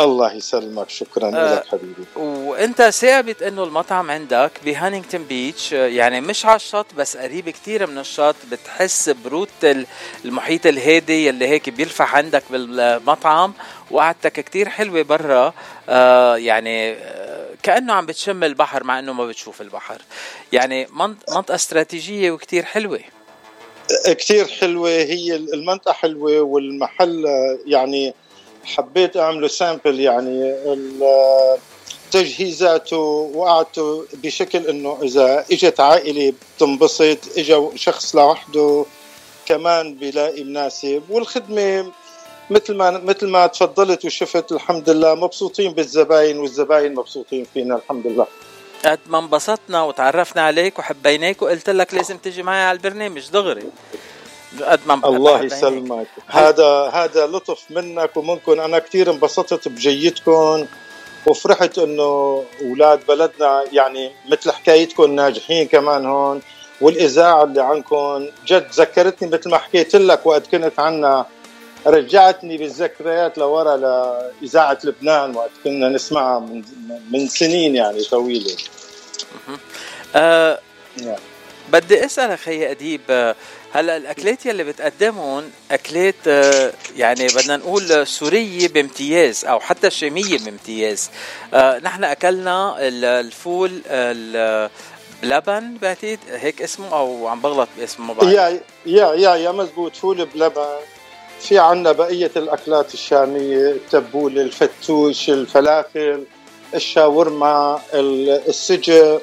[0.00, 0.90] الله يسلمك.
[0.90, 1.54] شكرا آه.
[1.54, 2.04] لك حبيبي.
[2.16, 7.98] وأنت ثابت إنه المطعم عندك بهانينغتون بيتش يعني مش على الشط بس قريب كتير من
[7.98, 9.86] الشط بتحس برودة ال-
[10.24, 13.52] المحيط الهادي اللي هيك بيلفح عندك بالمطعم
[13.90, 15.52] وقعدتك كتير حلوة برا.
[15.88, 20.02] آه يعني آه كأنه عم بتشم البحر مع إنه ما بتشوف البحر.
[20.52, 23.00] يعني منط- منطقة استراتيجية وكتير حلوة.
[24.06, 24.90] كثير حلوة.
[24.90, 27.24] هي المنطقة حلوة والمحل
[27.66, 28.14] يعني
[28.64, 30.54] حبيت اعمله سامبل يعني
[32.10, 32.96] تجهيزاته
[33.34, 38.84] وقعدته بشكل إنه إذا إجت عائلة بتنبسط إجا شخص لوحده
[39.46, 41.92] كمان بيلاقي مناسب والخدمة
[42.50, 48.26] مثل ما مثل ما تفضلت وشفت الحمد لله مبسوطين بالزباين والزباين مبسوطين فينا الحمد لله.
[48.84, 53.62] قد ما انبسطنا وتعرفنا عليك وحبيناك وقلت لك لازم تيجي معي على البرنامج دغري.
[54.62, 55.42] قد ما الله.
[55.42, 56.06] يسلمك.
[56.26, 60.66] هذا هذا لطف منك ومنكم أنا كثير انبسطت بجيتكم
[61.26, 66.42] وفرحت إنه أولاد بلدنا يعني مثل حكايتكم ناجحين كمان هون.
[66.80, 71.26] والإذاعة اللي عندكم جد ذكرتني مثل ما حكيت لك وقت كنت عنا.
[71.86, 76.64] رجعتني بالذكريات لورا لإذاعة لبنان وقت كنا نسمعها من,
[77.10, 78.56] من سنين يعني طويلة.
[80.14, 80.58] آه
[80.96, 81.18] يعني.
[81.72, 83.34] بدي اسالك خي أديب آه،
[83.72, 91.10] هلا الأكلات يلي بتقدمهم أكلات آه، يعني بدنا نقول سورية بامتياز أو حتى شامية بامتياز.
[91.54, 94.70] آه، نحن أكلنا ال- الفول ال-
[95.22, 99.96] بلبن بعتقد هيك اسمه أو عم بغلط باسمه ما بعرف yeah yeah yeah yeah مزبوط
[99.96, 100.64] فول بلبن.
[101.40, 106.24] في عنا بقية الأكلات الشامية التبولة الفتوش الفلافل
[106.74, 109.22] الشاورما ال- السجق.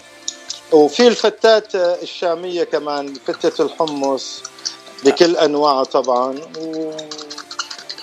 [0.72, 4.43] وفي الفتات الشامية كمان فتة الحمص
[5.03, 6.39] بكل أنواعها طبعا.
[6.57, 6.91] و...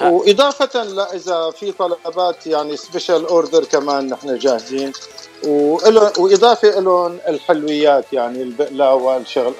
[0.01, 4.93] وإضافة لا إذا في طلبات يعني special order كمان نحن جاهزين.
[5.45, 9.55] وإضافة لهم الحلويات يعني البقلاوة الشغل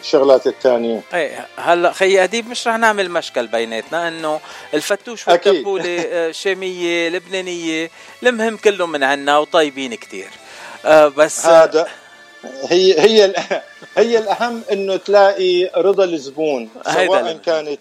[0.00, 1.02] الشغلات الثانية.
[1.14, 4.40] إيه هلأ خي أديب مش رح نعمل مشكل بيناتنا إنه
[4.74, 5.52] الفتوش أكيد.
[5.52, 7.90] والتبوله آه، شامية لبنانية
[8.22, 10.30] المهم كلهم من عنا وطيبين كتير.
[10.84, 11.86] آه بس هذا
[12.44, 13.34] هي هي
[13.98, 17.80] هي الأهم إنه تلاقي رضا الزبون سواء كانت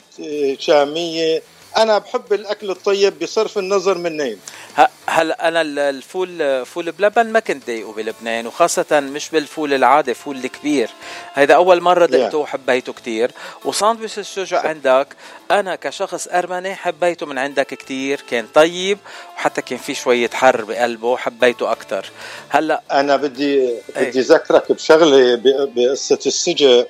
[0.59, 1.41] شامية
[1.77, 4.39] أنا بحب الأكل الطيب بصرف النظر منين
[4.77, 10.13] ه- هلا أنا ال- الفول فول بلبن ما كنت ضايقه بلبنان وخاصة مش بالفول العادي
[10.13, 10.89] فول الكبير.
[11.35, 13.31] هيدا أول مرة دقته وحبيته كتير.
[13.65, 15.07] وساندويش السجق عندك
[15.51, 18.97] أنا كشخص أرمني حبيته من عندك كتير كان طيب
[19.37, 22.05] وحتى كان في شوية حر بقلبه حبيته أكتر.
[22.49, 23.81] هلأ أنا بدي إيه.
[24.09, 25.35] بدي اذكرك بشغلة
[25.75, 26.87] بقصة السجق.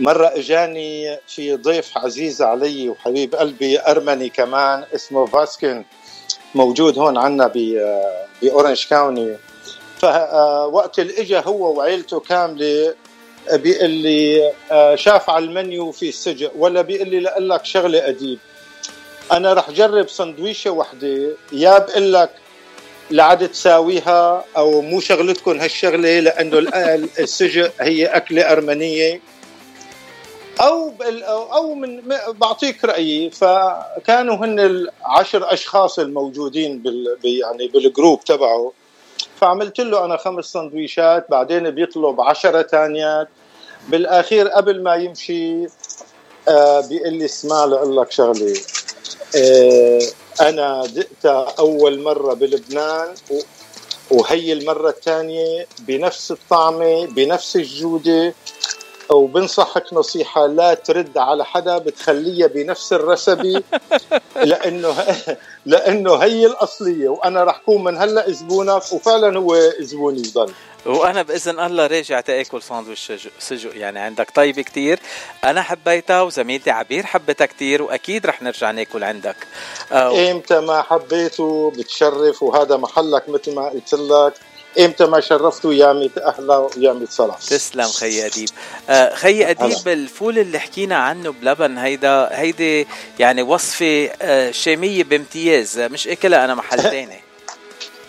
[0.00, 5.84] مرة إجاني في ضيف عزيز علي وحبيب قلبي أرمني كمان اسمه فاسكن
[6.54, 7.18] موجود هون
[7.48, 7.80] ب
[8.42, 9.36] بأورنج كاوني.
[9.98, 12.94] فوقت اللي اجى هو وعيلته كاملة
[13.52, 18.38] بيقول لي آه، شاف على المنيو في السجق ولا بيقول لي لأقول لك شغلة اديب
[19.32, 22.30] أنا رح جرب سندويشة وحدة يا بقول لك
[23.10, 29.20] لعد تساويها أو مو شغلتكم هالشغلة لأنه ال- السجق هي أكلة أرمنية.
[30.60, 30.92] أو
[31.52, 33.30] أو من بعطيك رأيي.
[33.30, 38.72] فكانوا هن العشر أشخاص الموجودين بال يعني بالجروب تبعه.
[39.40, 43.28] فعملت له أنا خمس سندويشات بعدين بيطلب عشرة تانيات.
[43.88, 45.66] بالأخير قبل ما يمشي
[46.48, 48.54] آه بيقول لي اسمع لك شغلة.
[49.36, 50.00] آه
[50.40, 53.14] أنا دقتها أول مرة بلبنان
[54.10, 58.34] وهي المرة الثانية بنفس الطعمة بنفس الجودة.
[59.10, 63.62] وبنصحك نصيحة لا ترد على حدا بتخليها بنفس الرسبه
[64.50, 64.94] لأنه
[65.66, 70.52] لأنه هي الأصلية وأنا رح كون من هلأ زبونك وفعلا هو زبوني ضل
[70.86, 74.98] وأنا بإذن الله راجع تأكل ساندويش سجق- يعني عندك طيب كتير.
[75.44, 79.36] أنا حبيتها وزميلتي عبير حبتها كتير وأكيد رح نرجع نأكل عندك.
[79.92, 84.34] آه، إمتى ما حبيته بتشرف وهذا محلك مثل ما قلت لك.
[84.78, 88.48] إمتى ما شرفته يا ميت أهلا ويا ميت صلاة تسلم خي أديب.
[88.88, 92.86] آه خي أديب الفول اللي حكينا عنه بلبن هيدا هيدي
[93.18, 97.20] يعني وصفة آه شامية بامتياز مش إكلها أنا محل تاني.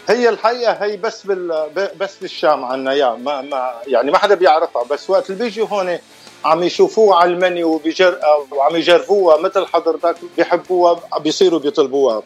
[0.10, 4.84] هي الحقيقة هي بس بال بس بالشام عنا يا ما ما يعني ما حدا بيعرفها
[4.84, 6.00] بس وقت اللي بيجوا هون
[6.46, 8.20] عم يشوفوها على المنيو وبيجر
[8.52, 12.24] وعم يجربوها مثل حضرتك بيحبوها بيصيروا بيطلبوها.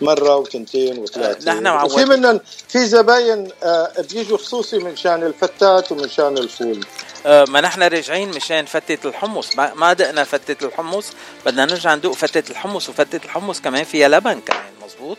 [0.00, 1.94] مرة وتنتين وثلاثه نحن معودين.
[1.94, 6.80] وفي منهم في زباين آه، بيجوا خصوصي من شان الفتات ومن شان الفول.
[7.26, 9.56] آه ما نحن راجعين مشان فتة الحمص.
[9.56, 11.12] ما, ما دقنا فتة الحمص.
[11.46, 15.18] بدنا نرجع ندوق فتة الحمص وفتة الحمص كمان فيها لبن كمان مزبوط؟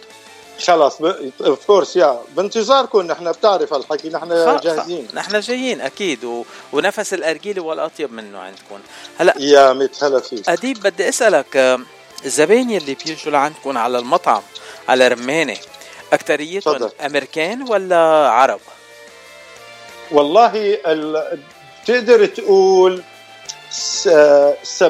[0.65, 1.01] خلاص
[1.41, 2.19] of course yeah.
[2.35, 4.29] بانتظاركم نحن بتعرف هالحكي نحن
[4.63, 5.07] جاهزين.
[5.13, 6.23] نحن جايين أكيد.
[6.23, 6.43] و...
[6.73, 8.79] ونفس الأرجيلة والأطيب منه عندكم.
[9.17, 10.49] هلا يا ميت هلا فيك.
[10.49, 11.79] أديب بدي أسألك آه،
[12.25, 14.41] الزباين يلي بيجوا لعندكم على المطعم
[14.89, 15.57] على رمانة
[16.13, 16.73] اكثريتهم.
[17.05, 17.97] أمريكان ولا
[18.29, 18.59] عرب؟
[20.11, 21.39] والله ال...
[21.85, 23.03] تقدر تقول
[23.71, 24.85] س- آه، 70%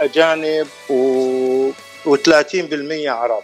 [0.00, 1.70] أجانب و
[2.06, 3.42] و30% عرب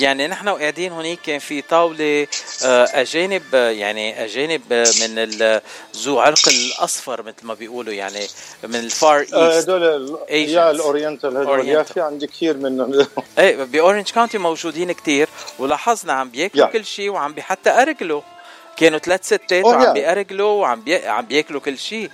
[0.00, 2.26] يعني نحن وقاعدين هونيك كان في طاولة
[2.64, 5.60] آه، أجانب آه، يعني أجانب آه، من
[5.96, 8.26] ذو عرق الأصفر مثل ما بيقولوا يعني
[8.64, 10.18] من ال Far East هدول.
[10.30, 11.82] يا الأورينتال هدول يا.
[11.82, 13.06] في عندي كثير منهم
[13.38, 16.72] إيه ب Orange County موجودين كتير ولاحظنا عم بياكلوا Yeah.
[16.72, 18.20] كل شيء وعم حتى أرجلوا
[18.76, 19.88] كانوا ثلاث ستات Oh, وعم yeah.
[19.88, 21.06] بيأرجلوا وعم بي...
[21.08, 22.10] عم بياكلوا كل شيء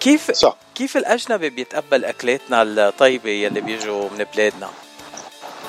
[0.00, 4.70] كيف صح كيف الأجنبي بيتقبل أكلاتنا الطيبة يلي بيجوا من بلادنا؟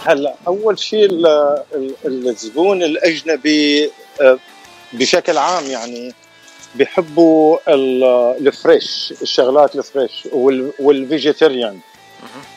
[0.05, 1.63] هلا أول شيء ال-
[2.05, 3.91] ال- الزبون الأجنبي
[4.21, 4.37] آه،
[4.93, 6.13] بشكل عام يعني
[6.75, 11.79] بيحبوا ال- ال fresh الشغلات ال fresh وال- وال vegetarian.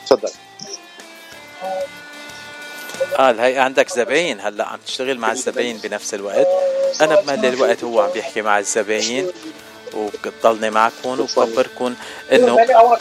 [0.07, 0.31] تفضل.
[3.19, 4.41] قال هي عندك زباين.
[4.41, 6.47] هلا عم تشتغل مع الزباين بنفس الوقت.
[7.01, 9.31] أنا بملي الوقت هو عم بيحكي مع الزباين
[9.95, 11.95] وبضلني معكم وبخبركم
[12.33, 12.99] إنه آه،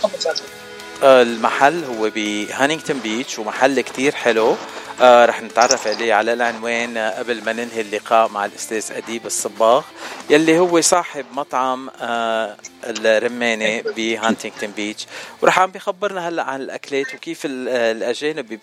[1.03, 4.55] المحل هو ب Huntington Beach ومحل كتير حلو.
[5.01, 9.83] آه رح نتعرف عليه على العنوان آه، قبل ما ننهي اللقاء مع الأستاذ أديب الصباغ
[10.29, 12.55] يلي هو صاحب مطعم آه
[12.85, 15.05] الرمانة بهانتينغتون بيتش.
[15.41, 18.59] ورح عم بيخبرنا هلأ عن الأكلات وكيف آه، الأجانب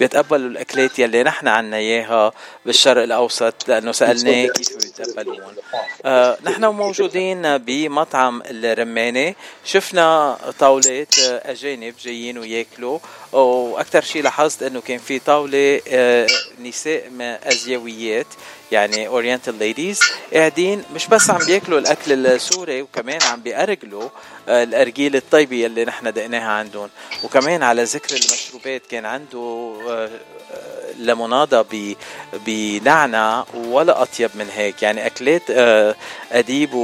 [0.00, 2.32] بيتقبلوا الأكلات يلي نحن عنا إياها
[2.66, 5.54] بالشرق الأوسط لأنه سألناه كيف بيتقبلوهم
[6.04, 9.34] آه نحن موجودين بمطعم الرمانة.
[9.64, 12.98] شفنا طاولات آه، أجانب جايين وياكلوا.
[13.32, 16.26] وأكثر شيء لاحظت إنه كان في طاولة آه،
[16.62, 17.10] نساء
[17.44, 18.26] آسيويات
[18.72, 20.00] يعني oriental ladies
[20.32, 24.08] قاعدين مش بس عم بياكلوا الأكل السوري وكمان عم بيأرجلوا
[24.48, 26.88] آه، الأرجيل الطيبة يلي نحن دقناها عندهم.
[27.24, 30.10] وكمان على ذكر المشروبات كان عنده آه،
[30.98, 31.64] ليمونادا
[32.46, 34.82] بنعنع ولا أطيب من هيك.
[34.82, 35.42] يعني أكلات
[36.32, 36.74] أديب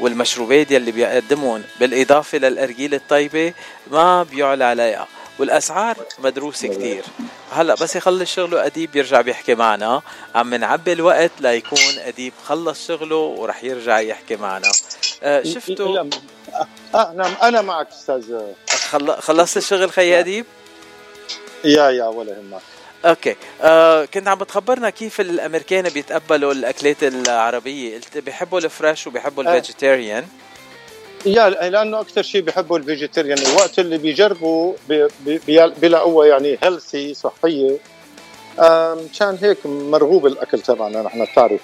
[0.00, 3.52] والمشروبات يلي بيقدمهم بالإضافة للأرجيل الطيبة
[3.90, 5.08] ما بيعلى عليها.
[5.38, 7.04] والأسعار مدروسة كتير.
[7.52, 10.02] هلأ بس يخلص شغله أديب يرجع بيحكي معنا.
[10.34, 12.32] عم نعبي الوقت ليكون أديب.
[12.46, 14.72] خلص شغله ورح يرجع يحكي معنا.
[15.22, 16.10] آه شفتوا؟ لا،
[16.94, 17.34] آه نعم.
[17.42, 18.40] أنا معك أستاذ.
[18.70, 20.46] خل- خلصت الشغل خي أديب؟
[21.64, 22.60] yeah yeah ولا يهمك.
[23.04, 23.36] okay.
[23.62, 27.94] آه كنت عم بتخبرنا كيف الامريكان بيتقبلوا الأكلات العربية.
[27.94, 29.46] قلت بيحبوا ال fresh وبيحبوا آه.
[31.26, 36.58] yeah لأنه أكثر شيء بيحبوا ال vegetarian الوقت اللي بيجربوا بي- بي- بي- بيلاقوها يعني
[36.62, 37.76] healthy صحية.
[39.10, 41.60] مشان هيك مرغوب الأكل تبعنا نحن بتعرف.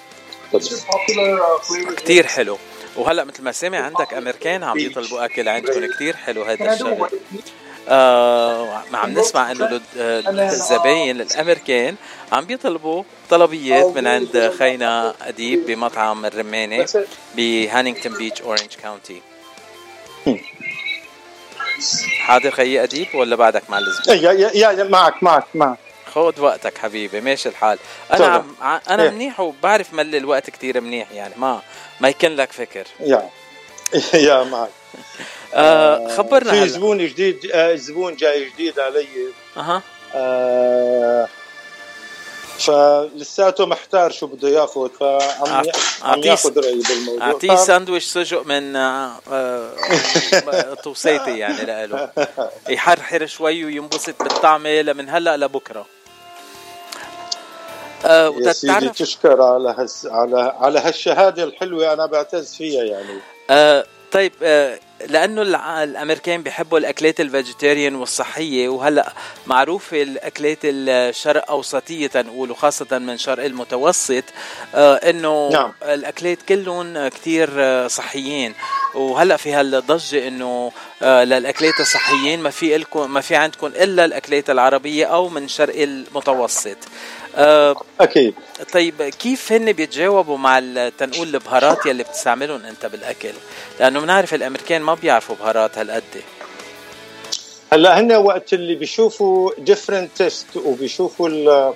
[1.97, 2.57] كتير حلو.
[2.95, 7.09] وهلأ مثل ما سامع عندك أمريكان عم يطلبوا أكل عندكم كتير حلو هذا الشغل.
[7.89, 10.19] آه عم نسمع إنه آه،
[10.49, 11.95] الزباين الأمريكان
[12.31, 16.85] عم بيطلبوا طلبيات من عند خينا أديب بمطعم الرمانة
[17.35, 19.21] ب Huntington Beach Orange County.
[22.19, 25.77] حاضر خيي أديب ولا بعدك مع الزبون يا يا يا معك معك معك.
[26.13, 27.79] خود وقتك حبيبي ماشي الحال.
[28.13, 28.25] أنا.
[28.25, 29.09] عم أنا إيه.
[29.09, 31.61] منيح وبعرف ملي الوقت كتير منيح يعني ما
[31.99, 32.87] ما يكن لك فكر.
[32.99, 33.29] يا.
[34.27, 34.69] يا معك.
[35.53, 39.07] آه خبرنا في زبون جديد آه، زبون جاي جديد علي.
[39.57, 39.81] أها.
[40.15, 41.27] آه
[42.59, 45.65] فلساته محتار شو بده ياخذ فعم
[46.03, 47.27] عم ياخذ رأيي بالموضوع.
[47.27, 52.09] أعطيه ف- ساندويش سجق من آه، آه، توصيتي يعني لإله.
[52.69, 55.85] يحرحر شوي وينبسط بالطعمه لمن هلأ لبكرة.
[58.05, 63.19] آه يا سيدي تشكر على هس على على هالشهادة الحلوة أنا بعتز فيها يعني.
[63.49, 65.41] آه طيب آه لأنه
[65.83, 69.13] الأمريكان بيحبوا الأكلات الفيجيتيريان والصحية وهلأ
[69.47, 74.23] معروفه الأكلات الشرق أوسطية تنقول وخاصه من شرق المتوسط
[74.75, 75.73] آه إنه نعم.
[75.83, 78.53] الأكلات كلهم كتير آه، صحيين
[78.95, 80.71] وهلأ في هالضجة إنه
[81.01, 85.81] آه، للأكلات الصحيين ما في لكم ما في عندكم إلا الأكلات العربية أو من شرق
[85.81, 86.77] المتوسط
[87.99, 88.33] أكيد.
[88.73, 90.59] طيب كيف هن بيتجاوبوا مع
[90.97, 93.31] تنقول البهارات يلي بتستعملهم أنت بالأكل؟
[93.79, 96.03] لأنه بنعرف الأمريكان ما بيعرفوا بهارات هالقد.
[97.73, 101.73] هلأ هن وقت اللي بيشوفوا different taste وبيشوفوا ال-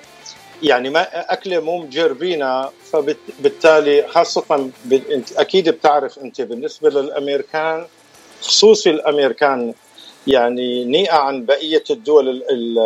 [0.62, 4.70] يعني ما أكلة مو مجربينها فبالتالي خاصة
[5.36, 7.86] أكيد بتعرف أنت بالنسبة للأمريكان
[8.42, 9.74] خصوصي الأمريكان
[10.26, 12.78] يعني نقية عن بقية الدول ال ال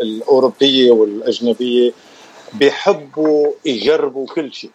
[0.00, 1.92] الأوروبية والأجنبية.
[2.54, 4.70] بيحبوا يجربوا كل شيء.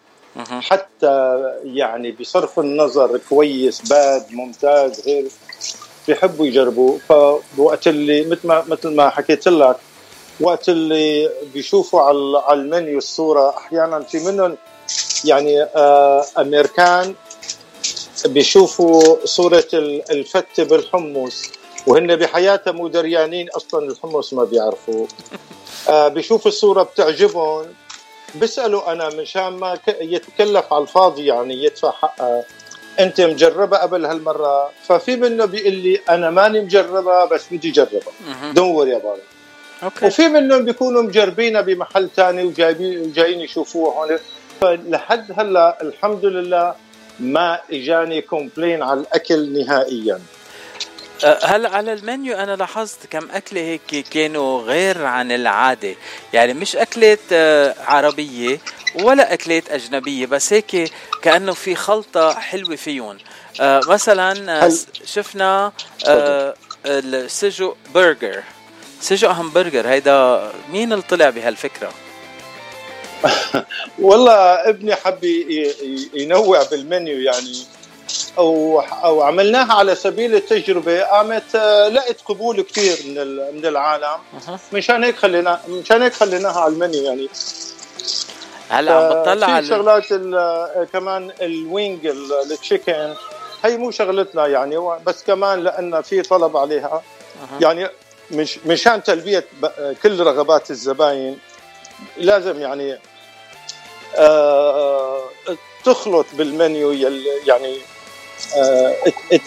[0.62, 5.24] حتى يعني بصرف النظر كويس bad ممتاز غير
[6.08, 6.98] بيحبوا يجربوا
[7.56, 9.76] فوقت اللي مثل ما مثل ما حكيت لك
[10.40, 14.56] وقت اللي بيشوفوا على على المنيو الصورة أحيانا في منهم
[15.24, 17.14] يعني آه أمريكان
[18.26, 21.42] بيشوفوا صورة ال- الفته بالحمص
[21.86, 25.06] وهن بحياتهم مو دريانين أصلا الحمص ما بيعرفوا.
[25.06, 25.38] آه
[25.88, 27.66] بيشوفوا الصورة بتعجبهم.
[28.34, 32.44] بيسألوا أنا مشان ما يتكلف على الفاضي يعني يدفع حقها
[33.00, 38.52] أنت مجربها قبل هالمرة؟ ففي منه بيقول لي أنا ماني مجربها بس بدي أجربها.
[38.52, 39.18] دور يا بابا
[39.82, 40.06] okay.
[40.06, 44.18] وفي منهم بيكونوا مجربينها بمحل تاني وجايبين وجايين يشوفوها هون.
[44.60, 46.74] فلحد هلا الحمد لله
[47.20, 50.14] ما إجاني complaint على الأكل نهائيا.
[50.14, 50.39] آه،
[51.24, 55.94] هلا على المنيو أنا لاحظت كم أكلة هيك كانوا غير عن العادة.
[56.32, 58.58] يعني مش أكلات آه، عربية
[59.02, 60.92] ولا أكلات أجنبية بس هيك
[61.22, 63.18] كأنه في خلطة حلوة فيهم.
[63.60, 64.72] آه، مثلا آه،
[65.04, 65.72] شفنا
[66.86, 68.42] السجق برجر.
[69.00, 71.92] سجق همبرجر هيدا مين اللي طلع بهالفكرة؟
[73.98, 74.32] والله
[74.68, 75.24] ابني حب
[76.14, 77.62] ينوع بالمنيو يعني
[78.38, 81.02] أو أو عملناها على سبيل التجربة.
[81.02, 84.18] قامت آه، لقت قبول كثير من من العالم.
[84.72, 87.28] مشان هيك خلينا مشان هيك خليناها على المنيو يعني.
[88.68, 93.14] هلا عم بتطلع في على شغلات ال- كمان الوينج ال- التشيكن.
[93.64, 97.02] هي مو شغلتنا يعني بس كمان لأن في طلب عليها.
[97.60, 97.88] يعني
[98.30, 99.44] مش مشان تلبية
[100.02, 101.38] كل رغبات الزباين
[102.16, 102.98] لازم يعني
[104.16, 105.20] آه
[105.84, 107.80] تخلط بالمنيو يعني آه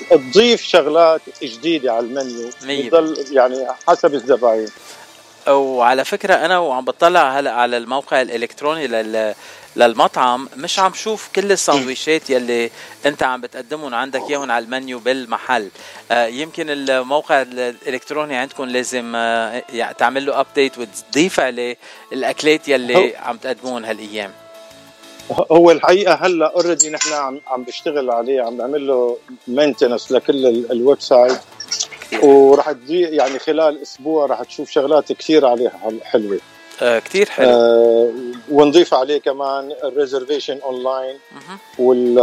[0.09, 4.67] تضيف شغلات جديدة على المنيو بتضل يعني حسب الزباين.
[5.47, 9.35] وعلى فكرة أنا وعم بطلع هلا على الموقع الإلكتروني لل
[9.75, 12.71] للمطعم مش عم شوف كل الساندويشات يلي
[13.05, 15.69] أنت عم بتقدمهم عندك إياهم على المنيو بالمحل.
[16.11, 21.77] آه يمكن الموقع الإلكتروني عندكم لازم آه يعني تعمل له update وتضيف عليه
[22.11, 24.31] الأكلات يلي عم تقدمون هالأيام.
[25.51, 29.17] هو الحقيقة هلا already نحن عم عم بشتغل عليه عم نعمل له
[29.47, 31.37] maintenance لكل ال- ال website
[32.23, 36.39] وراح يعني خلال أسبوع راح تشوف شغلات كثير عليها حل- حلوة.
[36.81, 37.49] آه كتير حلو.
[37.49, 38.11] آه
[38.51, 41.17] ونضيف عليه كمان ال reservation online.
[41.79, 42.17] وال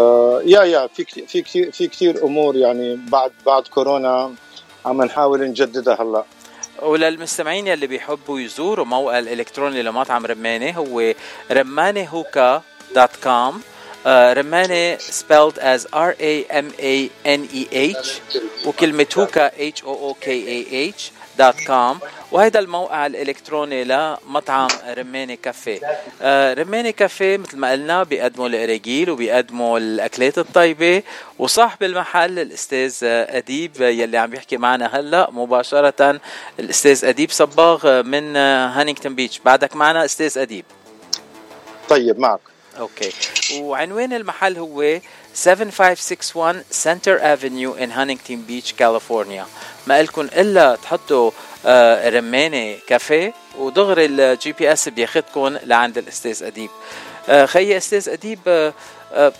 [0.48, 4.34] yeah yeah في كثير في كثير في كثير أمور يعني بعد بعد كورونا
[4.86, 6.24] عم نحاول نجددها هلا.
[6.82, 11.14] وللمستمعين يلي بيحبوا يزوروا موقع الإلكتروني لمطعم رمانه هو
[12.96, 13.62] رمانهوكا dot com
[14.06, 18.08] رمانه spelled as R A M A N E H
[18.66, 21.02] وكلمة hookah H O O K A H
[21.38, 21.98] dot com
[22.32, 25.80] وهذا الموقع الإلكتروني لمطعم رماني كافيه
[26.54, 31.02] رماني كافيه مثل ما قلنا بيقدموا الأراكيل وبيقدموا الأكلات الطيبة.
[31.38, 36.20] وصاحب المحل الأستاذ أديب يلي عم يحكي معنا هلأ مباشرة
[36.58, 40.64] الأستاذ أديب صباغ من Huntington Beach بعدك معنا أستاذ أديب.
[41.88, 42.40] طيب معك.
[42.80, 43.12] OK
[43.54, 44.98] وعنوان المحل هو
[45.34, 49.46] 7561 Center Avenue in Huntington Beach كاليفورنيا
[49.86, 51.30] ما لكم إلا تحطوا
[51.66, 56.70] آه، رمانة كافيه ودغري ال GPS بياخذكم لعند الأستاذ أديب.
[57.28, 58.38] آه، خيي أستاذ أديب
[59.14, 59.32] آه،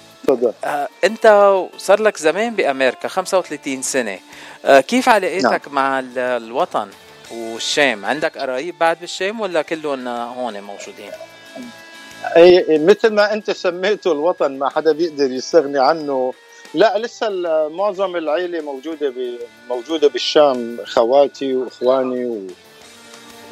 [1.04, 4.18] أنت صار لك زمان بأمريكا 35 سنة.
[4.64, 6.90] كيف علاقتك مع ال- الوطن
[7.30, 11.10] والشام؟ عندك قرايب بعد بالشام ولا كلهم هون موجودين؟
[12.36, 16.34] أي مثل ما أنت سميته الوطن ما حدا بيقدر يستغني عنه
[16.74, 17.28] لا لسه
[17.68, 19.14] معظم العيلة موجودة.
[19.68, 22.46] موجودة بالشام خواتي وإخواني و...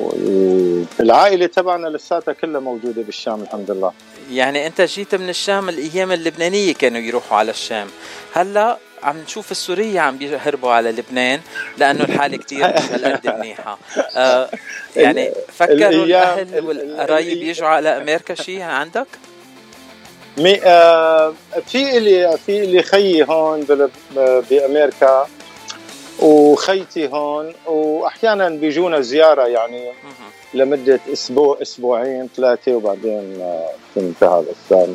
[0.00, 3.92] والعائله تبعنا لساتها كلها موجودة بالشام الحمد لله
[4.30, 7.86] يعني أنت جيت من الشام الأيام اللبنانية كانوا يروحوا على الشام
[8.32, 11.40] هلأ عم نشوف السورية عم بيهربوا على لبنان
[11.78, 13.78] لأنه الحالة كتير مش هالقد منيحة
[14.16, 14.48] آه
[14.96, 19.06] يعني فكروا الأيام- الأهل ال- والقرايب ال- يجوا على أمريكا شيء عندك؟
[20.38, 21.34] مي آه
[21.66, 23.66] في اللي في اللي خيي هون
[24.50, 25.26] بأمريكا
[26.18, 29.92] وخيتي هون وأحيانا بيجونا زيارة يعني.
[30.54, 34.86] لمدة أسبوع أسبوعين ثلاثة وبعدين آه، تنتهى آه،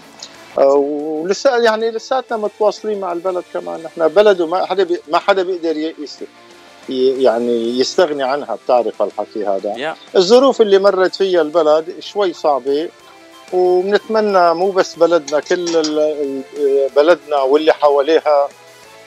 [0.57, 3.83] ولسه يعني لساتنا متواصلين مع البلد كمان.
[3.83, 6.23] نحن بلد وما حدا بي ما حدا بيقدر ي- يس-
[6.89, 9.73] ي- يعني يستغني عنها بتعرف الحكي هذا.
[9.77, 12.89] يا الظروف اللي مرت فيها البلد شوي صعبة
[13.53, 15.65] وبنتمنى مو بس بلدنا كل
[16.95, 18.47] بلدنا واللي حواليها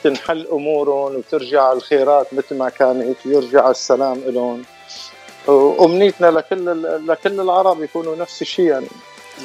[0.03, 4.63] تنحل أمورهم وترجع الخيرات مثل ما كانت ويرجع السلام لهم
[5.47, 8.87] وأمنيتنا لكل لكل العرب يكونوا نفس الشيء يعني.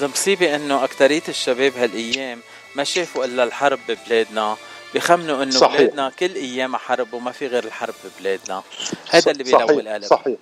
[0.02, 2.40] المصيبة إنه أكترية الشباب هالأيام
[2.74, 4.56] ما شافوا إلا الحرب ببلادنا
[4.94, 5.80] بخمنوا إنه صحيح.
[5.80, 8.62] بلادنا كل أيام حرب وما في غير الحرب ببلادنا.
[9.10, 10.04] هذا اللي بيلوي القلب.
[10.04, 10.36] صحيح.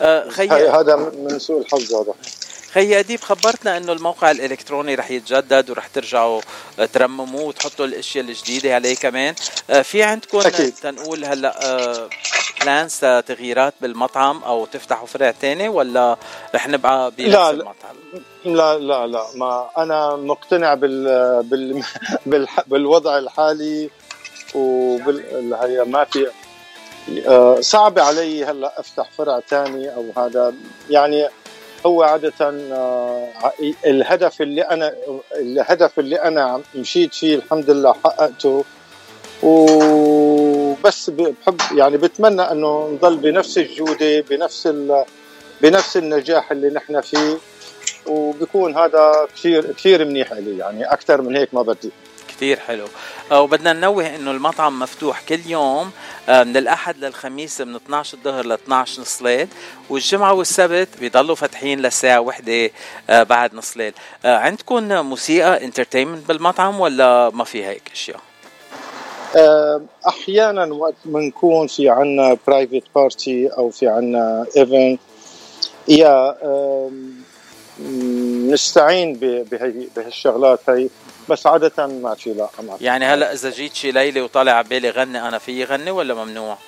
[0.00, 2.14] آه خيي هذا من سوء الحظ هذا.
[2.74, 6.40] خيي اديب خبرتنا إنه الموقع الإلكتروني رح يتجدد ورح ترجعوا
[6.78, 9.34] آه، ترمموه وتحطوا الإشياء الجديدة عليه كمان
[9.70, 10.74] آه، في عندكم أكيد.
[10.74, 12.08] تنقول هلأ
[12.60, 12.94] plans
[13.26, 16.16] تغييرات بالمطعم أو تفتحوا فرع تاني ولا
[16.54, 17.34] رح نبقى بنفس.
[17.36, 17.96] المطعم
[18.44, 21.04] لا لا لا ما أنا مقتنع بال
[21.42, 21.82] بال
[22.26, 23.90] بالح- بالوضع الحالي
[24.54, 26.26] وبال ما في
[27.26, 30.54] آه، صعب علي هلأ أفتح فرع ثاني أو هذا
[30.90, 31.28] يعني
[31.86, 33.28] هو عادة آه،
[33.86, 34.94] الهدف اللي أنا
[35.34, 38.64] الهدف اللي أنا مشيت فيه الحمد لله حققته.
[39.42, 44.68] وبس بحب يعني بتمنى إنه نضل بنفس الجودة بنفس
[45.62, 47.38] بنفس النجاح اللي نحن فيه.
[48.06, 51.90] وبيكون هذا كثير كثير منيح لي يعني أكثر من هيك ما بدي.
[52.36, 52.86] كتير حلو.
[53.32, 55.90] آه، وبدنا ننوه إنه المطعم مفتوح كل يوم
[56.28, 59.48] آه، من الأحد للخميس من 12 الظهر ل 12 نص ليل
[59.90, 62.70] والجمعة والسبت بيضلوا فاتحين للساعه وحدة
[63.10, 63.92] آه، بعد نص ليل
[64.24, 68.20] عندكم موسيقى entertainment بالمطعم ولا ما في هيك أشياء؟
[70.08, 75.00] أحيانا وقت بنكون في عنا private party أو في عنا event
[75.88, 76.36] يا
[78.50, 79.18] نستعين
[79.96, 80.88] بهالشغلات هي.
[81.28, 84.68] بس عادة ما في لا ما في يعني هلا إذا جيت شي ليلة وطالع على
[84.68, 86.58] بالي غني أنا في غني ولا ممنوع؟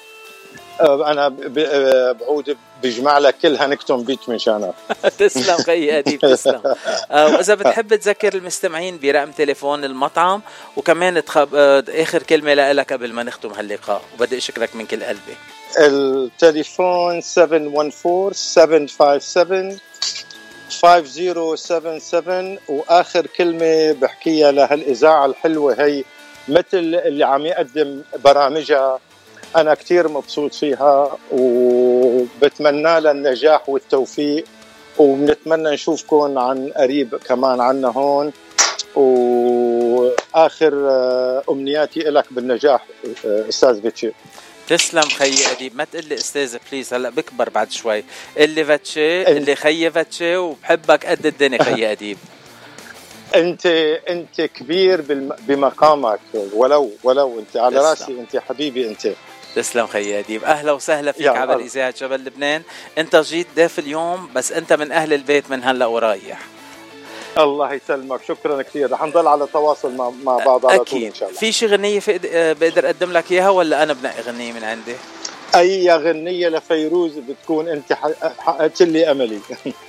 [0.80, 4.74] أه، أنا أه، بعود بجمع لك كلها نكتم بيت مشانك
[5.18, 6.60] تسلم خيي اديب تسلم
[7.10, 10.42] أه، وإذا بتحب تذكر المستمعين برقم تليفون المطعم
[10.76, 11.54] وكمان تخب...
[11.88, 15.36] آخر كلمة لك قبل ما نختم هاللقاء وبدي أشكرك من كل قلبي.
[15.78, 19.78] التليفون 714 757
[20.70, 26.04] 5077 واخر كلمه بحكيها لهالاذاعه الحلوه هي
[26.48, 28.98] مثل اللي عم يقدم برامجها
[29.56, 34.44] أنا كثير مبسوط فيها وبتمنى لها النجاح والتوفيق
[34.98, 38.32] وبنتمنى نشوفكم عن قريب كمان عنا هون
[38.94, 40.72] واخر
[41.50, 42.86] امنياتي لك بالنجاح
[43.24, 44.12] أستاذ فاتشي
[44.68, 45.76] تسلم خيي أديب.
[45.76, 48.04] ما تقول لي أستاذ please هلأ بكبر بعد شوي.
[48.38, 52.18] إللي فاتشي إللي خيي فاتشي وبحبك قد الدنيا خيي أديب.
[53.34, 53.66] أنت
[54.08, 55.00] أنت كبير
[55.48, 56.20] بمقامك.
[56.52, 57.86] ولو ولو أنت على تسلم.
[57.90, 59.12] رأسي أنت حبيبي أنت.
[59.54, 60.44] تسلم خيي أديب.
[60.44, 62.62] أهلا وسهلا فيك على إذاعة جبل لبنان.
[62.98, 66.40] أنت جيت ضيف اليوم بس أنت من أهل البيت من هلأ ورايح.
[67.38, 68.20] الله يسلمك.
[68.28, 68.92] شكرا كثير.
[68.92, 70.86] رح نضل على تواصل مع, مع بعض على أكيد.
[70.88, 71.40] طول إن شاء الله.
[71.40, 72.18] في شي غنية في
[72.60, 74.94] بقدر أقدم لك إياها ولا أنا بنقي غنية من عندي؟
[75.54, 77.92] أي غنية لفيروز بتكون أنت
[78.38, 79.40] حققت لي أملي.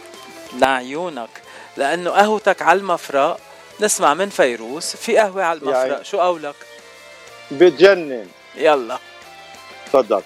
[0.61, 1.29] لعيونك.
[1.77, 3.39] لأنه قهوتك على المفرق
[3.81, 4.85] نسمع من فيروز.
[4.85, 5.77] في قهوة على المفرق.
[5.87, 6.55] يعني شو قولك؟
[7.51, 8.27] بتجنن.
[8.55, 8.97] يلا.
[9.85, 10.21] تفضل.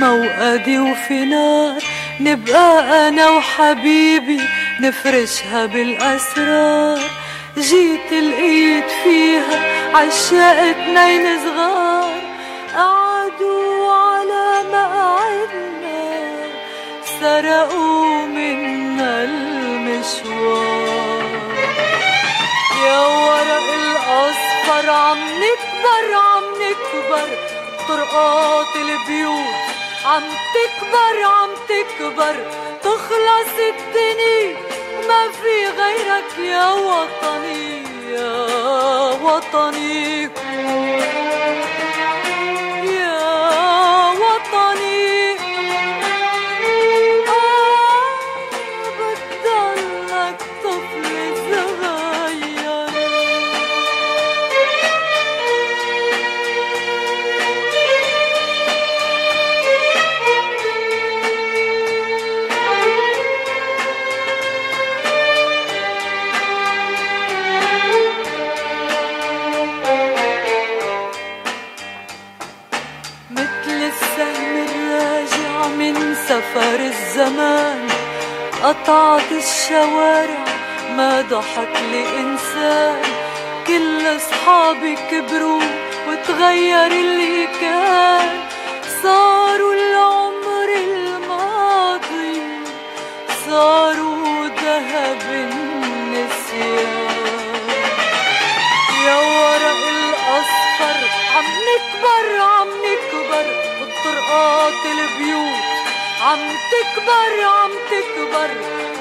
[0.00, 1.82] موقدي وفي نار.
[2.20, 4.40] نبقى أنا وحبيبي
[4.80, 7.00] نفرشها بالأسرار.
[7.58, 9.56] جيت لقيت فيها
[9.94, 12.12] عشاق اتنين صغار.
[12.76, 16.02] قعدوا على مقعدنا
[17.20, 20.60] سرقوا منا المشوار.
[22.86, 27.28] يا ورق الأصفر عم نكبر عم نكبر.
[27.88, 29.69] طرقات البيوت
[30.04, 30.22] عم
[30.54, 32.34] تكبر عم تكبر.
[32.82, 34.56] تخلص الدنيا
[35.08, 38.46] ما في غيرك يا وطني يا
[39.22, 40.30] وطني.
[77.30, 77.88] الزمان
[78.62, 80.44] قطعت الشوارع
[80.96, 83.02] ما ضحك لي إنسان
[83.66, 85.62] كل أصحابي كبروا
[86.08, 88.40] وتغير اللي كان.
[89.02, 92.42] صاروا العمر الماضي
[93.46, 96.90] صاروا ذهب النسيان.
[99.06, 100.98] يا ورق الأصفر
[101.36, 103.46] عم نكبر عم نكبر
[103.80, 105.79] بطرقات البيوت.
[106.22, 106.38] عم
[106.72, 108.50] تكبر عم تكبر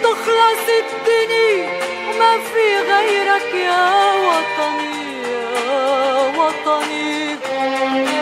[0.03, 1.69] تخلص الدنيا
[2.09, 8.18] وما في غيرك يا وطني يا وطني.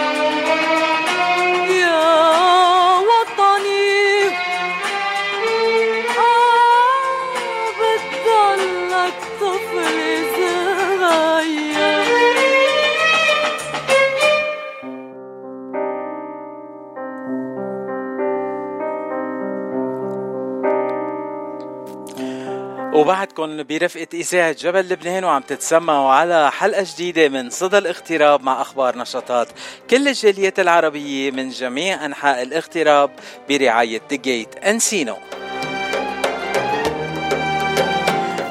[23.07, 28.97] وبعدكم برفقة إذاعة جبل لبنان وعم تتسمعوا على حلقة جديدة من صدى الاغتراب مع أخبار
[28.97, 29.47] نشاطات
[29.89, 33.11] كل الجاليات العربية من جميع أنحاء الاغتراب
[33.49, 35.17] برعاية Gate Encino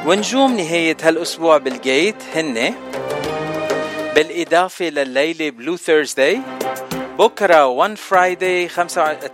[0.06, 2.74] ونجوم نهاية هالأسبوع بال Gate هن
[4.14, 6.40] بالإضافة لليلة Blue Thursday
[7.18, 8.68] بكرة 1 Friday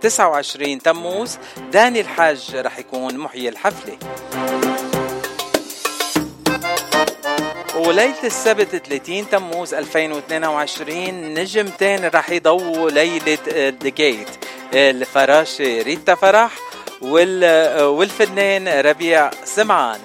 [0.01, 1.37] 29 تموز.
[1.71, 3.97] داني الحاج رح يكون محيي الحفلة.
[7.87, 13.37] وليلة السبت 30 تموز 2022 نجمتين رح يضووا ليلة
[13.83, 14.29] ذا جيت
[14.73, 16.51] الفراشة ريتا فرح
[17.81, 19.99] والفنان ربيع سمعان.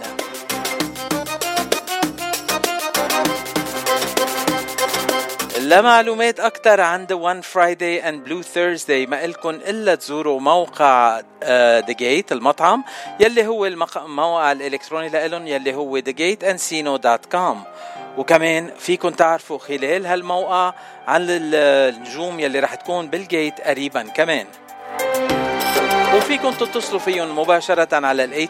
[5.69, 9.09] لمعلومات أكثر عن The One Friday and Blue Thursday.
[9.09, 12.85] ما إلكن إلا تزوروا موقع ذا uh, جيت المطعم
[13.21, 17.57] يلي هو الموقع الإلكتروني لإلهم يلي هو thegateencino.com
[18.19, 20.75] وكمان فيكن تعرفوا خلال هالموقع
[21.07, 24.47] عن النجوم يلي رح تكون بال Gate قريبا كمان.
[26.17, 28.49] وفيكن تتصلوا فيهم مباشرة على ال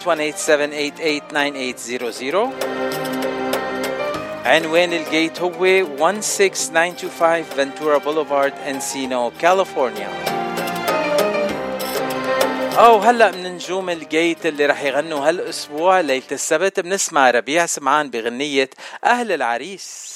[3.15, 3.18] 818-788-9800
[4.49, 5.51] عنوان ال Gate هو
[6.21, 10.09] 16925 Ventura Boulevard Encino كاليفورنيا
[12.79, 16.81] أو هلا من نجوم الجيت اللي رح يغنوا هالأسبوع ليلة السبت.
[16.81, 18.71] بنسمع ربيع سمعان بغنية
[19.05, 20.09] أهل العريس.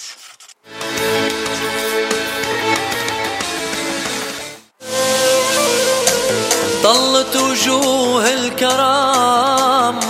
[6.82, 10.00] طلت وجوه الكرام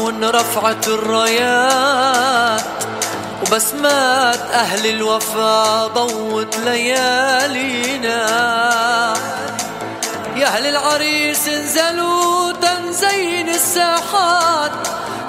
[0.00, 2.81] وانرفعت الرايات
[3.42, 8.22] وبسمات أهل الوفا ضوت ليالينا.
[10.36, 14.72] يا أهل العريس انزلوا تنزين الساحات.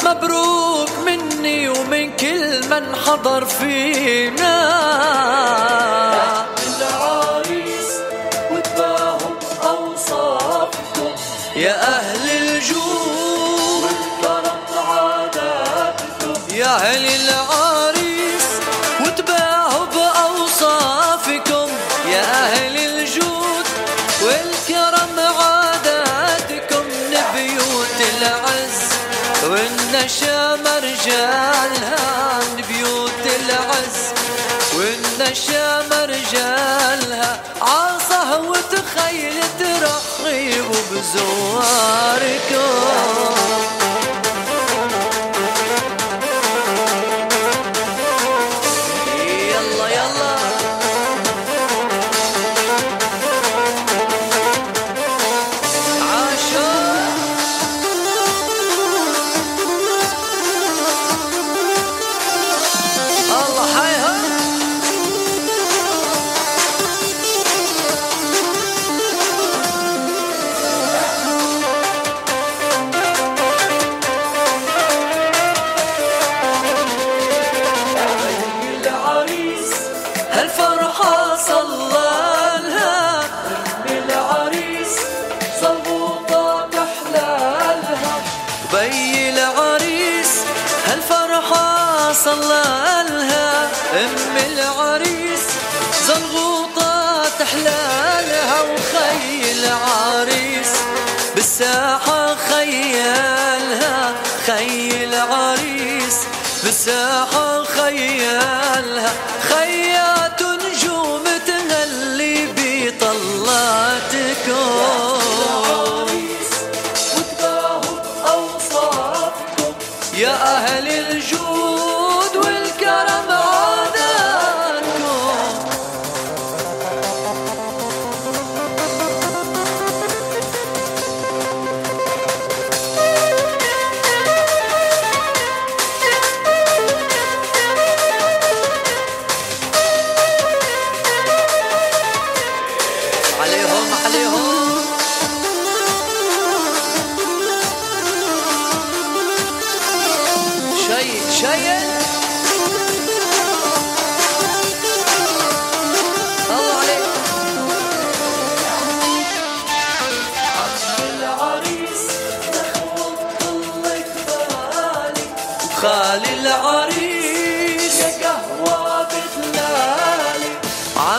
[0.03, 4.55] مبروك مني ومن كل من حضر فينا.
[6.67, 7.91] العريس
[8.51, 11.11] وتباهم أوصافكم.
[11.55, 14.59] يا أهل الجود والكرم
[14.89, 16.55] عاداتكم.
[16.55, 17.42] يا أهل العريس
[30.03, 33.99] والنشام رجالها بيوت العز
[34.77, 42.23] والنشام رجالها عصه وتخيل ترحيب بزواركم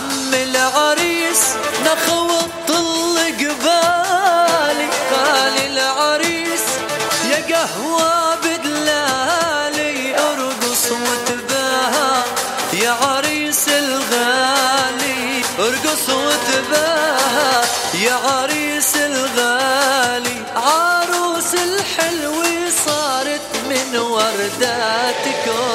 [0.04, 1.42] عم العريس
[1.84, 2.28] نخو
[2.68, 6.64] طل قبالي قال العريس
[7.30, 12.24] يا قهوة بدلالي أرقص وتباها
[12.72, 17.62] يا عريس الغالي أرقص وتباها
[17.94, 25.73] يا عريس الغالي عروس الحلوة صارت من ورداتكم.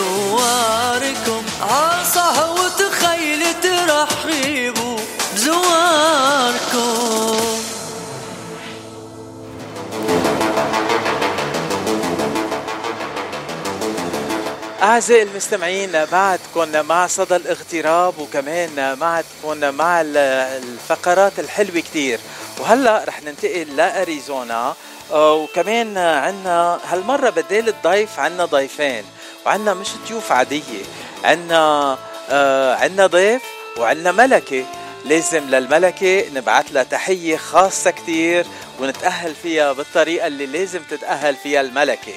[0.00, 1.42] بزواركم.
[1.60, 4.98] عصا وتخيل ترحبوا
[5.34, 7.40] بزواركم.
[14.82, 20.16] أعزائي المستمعين بعدكم مع صدى الاغتراب وكمان بعدكم مع ال-
[20.62, 22.20] الفقرات الحلوة كتير.
[22.58, 24.74] وهلأ رح ننتقل لأريزونا.
[25.12, 29.04] آه، وكمان عنا هالمرة بدال الضيف عنا ضيفين.
[29.46, 30.82] وعنا مش ضيوف عادية
[31.24, 31.98] عنا
[32.30, 33.42] آه، عنا ضيف
[33.78, 34.64] وعنا ملكة.
[35.04, 38.46] لازم للملكة نبعث لها تحية خاصة كتير
[38.80, 42.12] ونتأهل فيها بالطريقة اللي لازم تتأهل فيها الملكة.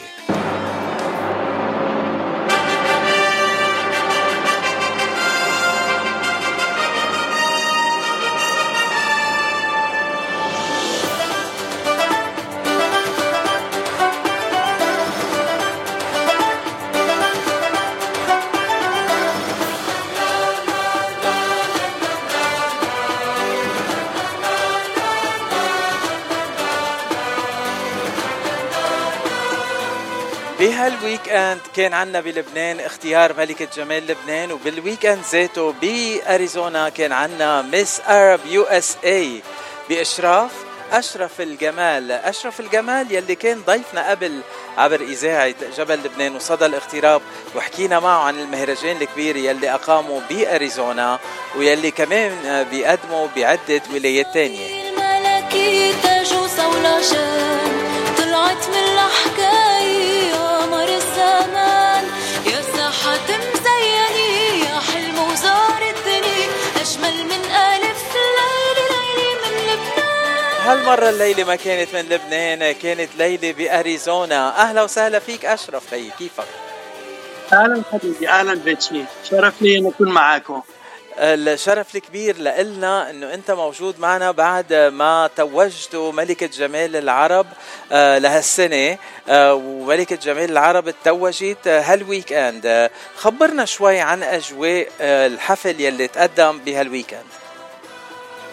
[31.33, 38.01] end كان عنا بلبنان اختيار ملكة جمال لبنان وبال weekend ذاته بأريزونا كان عنا Miss
[38.07, 39.41] Arab USA
[39.89, 40.51] بإشراف
[40.91, 42.11] أشرف الجمال.
[42.11, 44.41] أشرف الجمال يلي كان ضيفنا قبل
[44.77, 47.21] عبر إذاعة جبل لبنان وصدى الاغتراب
[47.55, 51.19] وحكينا معه عن المهرجان الكبير يلي أقامه بأريزونا
[51.55, 54.35] ويلي كمان بيقدموا بعدة ولايات
[56.43, 57.59] وصولجان
[58.17, 59.52] طلعت من الحكاية
[61.23, 62.05] الزمان
[62.45, 66.43] يا ساحة مزينة يا حلم وزارتني
[66.81, 70.61] أجمل من ألف ليلة ليلة من لبنان.
[70.65, 74.61] هالمرة الليلة ما كانت من لبنان كانت ليلة بأريزونا.
[74.61, 76.47] أهلا وسهلا فيك أشرف خيي كيفك؟
[77.53, 79.03] أهلا حبيبي أهلا بيتشي.
[79.29, 80.61] شرف لي أن أكون معاكم.
[81.17, 87.45] الشرف الكبير لإلنا إنه أنت موجود معنا بعد ما توجتوا ملكة جمال العرب
[87.91, 88.97] آه، لهالسنة.
[89.29, 96.59] آه، وملكة جمال العرب توجت هال weekend آه، خبرنا شوي عن أجواء الحفل يلي تقدم
[96.59, 97.43] بهال weekend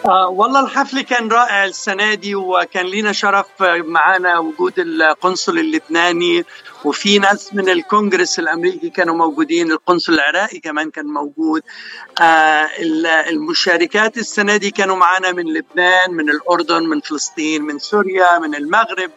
[0.05, 3.45] آه والله الحفل كان رائع السنة دي وكان لينا شرف
[3.85, 6.45] معانا وجود القنصل اللبناني
[6.85, 11.61] وفي ناس من الكونغرس الأمريكي كانوا موجودين القنصل العراقي كمان كان موجود.
[12.21, 18.39] آه ال- المشاركات السنة دي كانوا معانا من لبنان من الأردن من فلسطين من سوريا
[18.39, 19.11] من المغرب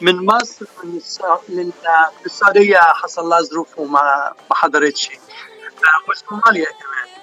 [0.00, 1.72] من مصر من آه، من
[2.26, 2.78] السعودية.
[2.78, 5.10] حصل لها ظروف وما ما حضرتش.
[5.10, 7.15] آه، وصوماليا كمان.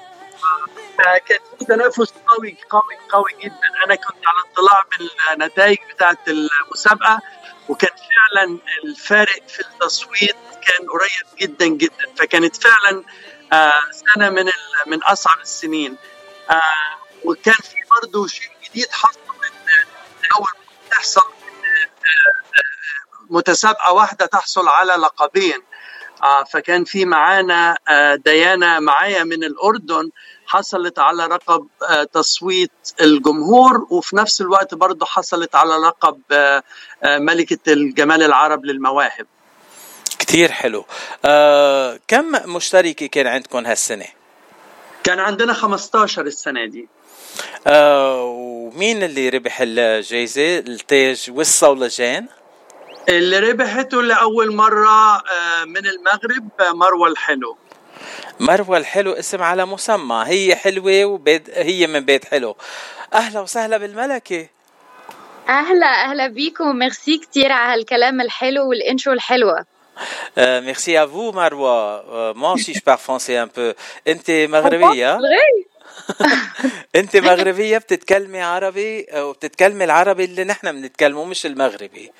[0.97, 3.83] كان في تنافس قوي قوي قوي جدا.
[3.85, 4.83] أنا كنت على اطلاع
[5.29, 7.19] بالنتائج بتاعه المسابقة
[7.69, 12.15] وكان فعلا الفارق في التصويت كان قريب جدا جدا.
[12.17, 13.03] فكانت فعلا
[13.53, 14.49] آه، سنة من
[14.87, 15.97] من أصعب السنين.
[16.49, 16.61] آه،
[17.25, 19.19] وكان في برضه شيء جديد حصل
[20.37, 20.51] اول
[20.91, 22.43] تحصل آه،
[23.29, 25.63] متسابقة واحدة تحصل على لقبين.
[26.51, 30.09] فكان في معانا آه، ديانا معايا من الأردن
[30.45, 32.71] حصلت على لقب آه، تصويت
[33.01, 36.63] الجمهور وفي نفس الوقت برضه حصلت على لقب آه،
[37.03, 39.25] آه، ملكة الجمال العرب للمواهب
[40.19, 40.85] كتير حلو
[41.25, 44.05] آه، كم مشتركة كان عندكم هالسنة؟
[45.03, 46.87] كان عندنا 15 السنة دي
[47.67, 52.27] آه، ومين اللي ربح الجائزة التاج والصولجان؟
[53.09, 57.57] اللي ربحته لأول مرة آه، من المغرب آه، مروة الحلو
[58.39, 62.55] مروة الحلو اسم على مسمى هي حلوة وبيت هي من بيت حلو
[63.13, 64.47] أهلا وسهلا بالملكة
[65.49, 69.65] أهلا أهلا بيكم ميرسي كتير على هالكلام الحلو والإنترو الحلوة
[70.37, 72.03] Euh, merci à vous, Marwa.
[72.11, 73.75] Euh, moi aussi, je parle français un peu.
[74.07, 75.17] أنت مغربية؟
[76.95, 82.11] أنت مغربية بتتكلمي عربي آه، وبتتكلمي العربي اللي نحن بنتكلمه مش المغربي.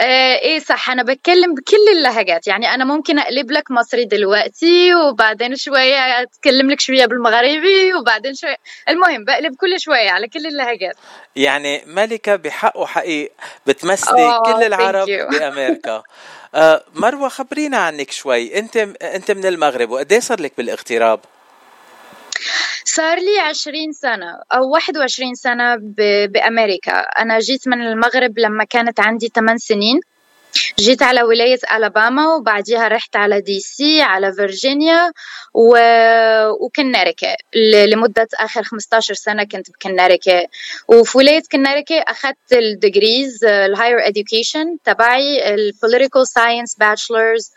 [0.00, 5.56] آه إيه صح أنا بتكلم بكل اللهجات يعني أنا ممكن أقلب لك مصري دلوقتي وبعدين
[5.56, 8.56] شوية أتكلم لك شوية بالمغربي وبعدين شوية
[8.88, 10.96] المهم بقلب كل شوية على كل اللهجات
[11.36, 13.32] يعني ملكة بحق وحقيق
[13.66, 15.30] بتمثلي آه، كل العرب you.
[15.38, 16.02] بأمريكا.
[16.54, 18.58] آه، مروة خبرينا عنك شوي.
[18.58, 21.20] أنت أنت من المغرب وقد إيه صار لك بالاغتراب؟
[22.84, 25.76] صار لي 20 سنة أو 21 سنة
[26.26, 26.92] بأمريكا.
[26.92, 30.00] أنا جيت من المغرب لما كانت عندي 8 سنين.
[30.78, 35.12] جيت على ولاية ألاباما وبعديها رحت على DC على فيرجينيا
[35.54, 35.76] و...
[36.64, 37.34] وكونيتيكت
[37.86, 40.46] لمدة آخر 15 سنة كنت بكونيتيكت
[40.88, 47.50] وفي ولاية كونيتيكت أخذت ال degrees ال higher education تبعي ال political science bachelor's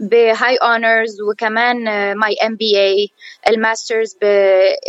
[0.00, 1.84] ب high honors وكمان
[2.16, 3.10] my MBA
[3.48, 4.24] ال masters ب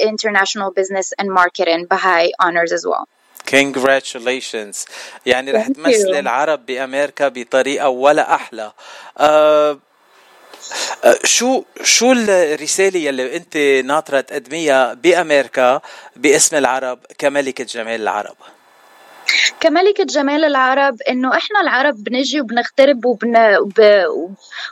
[0.07, 3.20] international business and marketing ب high honors as well.
[3.49, 4.85] Congratulations.
[5.25, 6.17] يعني رح Thank تمثل you.
[6.17, 8.71] العرب بأمريكا بطريقة ولا أحلى.
[9.17, 9.79] أه
[11.03, 15.81] أه، شو شو الرسالة يلي أنت ناطرة تقدميها بأمريكا
[16.15, 18.35] باسم العرب كملكة جمال العرب؟
[19.59, 23.37] كملكة جمال العرب إنه إحنا العرب بنجي وبنغترب وبن...
[23.57, 24.05] وب...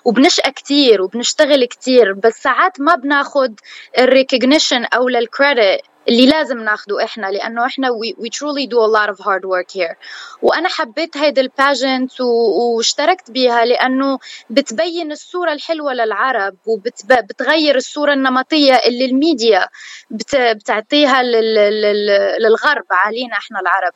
[0.06, 3.60] وبنشقى كتير وبنشتغل كتير بس ساعات ما بناخد
[4.00, 9.10] الريكognition أو للكريدت اللي لازم ناخده إحنا لأنه إحنا we, we truly do a lot
[9.16, 9.96] of hard work here.
[10.42, 14.20] وأنا حبيت هيدا الباجنت واشتركت بيها لأنه
[14.50, 19.68] بتبين الصورة الحلوة للعرب وبتغير الصورة النمطية اللي الميديا
[20.10, 22.06] بت, بتعطيها لل, لل,
[22.42, 23.94] للغرب علينا إحنا العرب.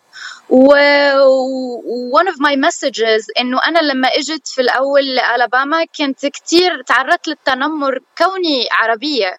[0.50, 7.28] و- one of my messages إنه أنا لما إجت في الأول لألاباما كنت كتير تعرضت
[7.28, 9.38] للتنمر كوني عربية.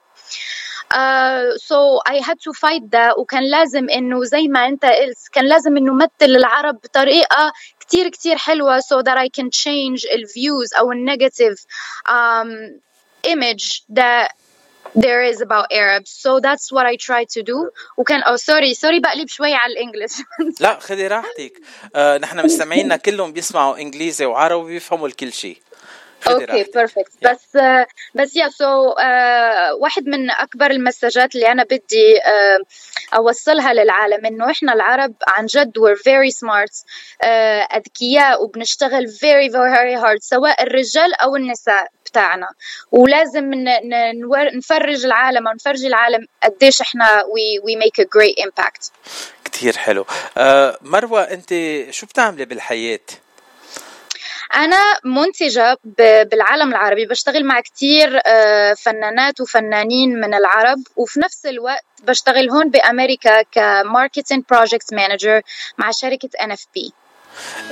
[1.68, 5.76] So I had to fight ده وكان لازم إنه زي ما أنت قلت كان لازم
[5.76, 10.92] إنه مثل العرب بطريقة كتير كتير حلوة so that I can change ال views أو
[10.92, 11.58] ال negative
[12.08, 12.80] um,
[13.26, 14.28] image that
[14.94, 16.10] there is about Arabs.
[16.10, 17.70] So that's what I try to do.
[17.98, 20.12] وكان oh sorry sorry بقلب شوي على ال English
[20.60, 21.52] لا خذي راحتك.
[21.94, 25.58] أه نحن مستمعينا كلهم بيسمعوا إنجليزي وعربي بيفهموا الكل شيء.
[26.28, 28.94] okay perfect بس آه، بس yeah so
[29.80, 32.58] واحد من أكبر ال messages اللي أنا بدي آه،
[33.16, 36.84] أوصلها للعالم إنه إحنا العرب عن جد very smart
[37.22, 42.48] آه، أذكياء وبنشتغل very very hard سواء الرجال أو النساء بتاعنا.
[42.92, 43.50] ولازم
[44.54, 47.22] نفرج العالم أو نفرجي العالم قديش إحنا
[47.66, 48.90] we make a great impact.
[49.44, 50.06] كتير حلو.
[50.36, 51.54] أه مروة أنت
[51.90, 53.00] شو بتعملي بالحياة؟
[54.54, 61.46] أنا منتجة ب- بالعالم العربي بشتغل مع كتير آه، فنانات وفنانين من العرب وفي نفس
[61.46, 65.40] الوقت بشتغل هون بأمريكا ك marketing project manager
[65.78, 66.90] مع شركة NFP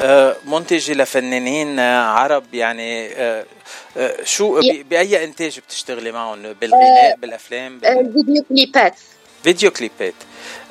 [0.00, 3.10] أه منتجة لفنانين آه، عرب يعني
[4.24, 7.88] شو بأي إنتاج بتشتغلي معهم؟ بالغناء بالأفلام بال...
[7.98, 8.94] الفيديو كليبات.
[9.42, 10.14] فيديو كليبات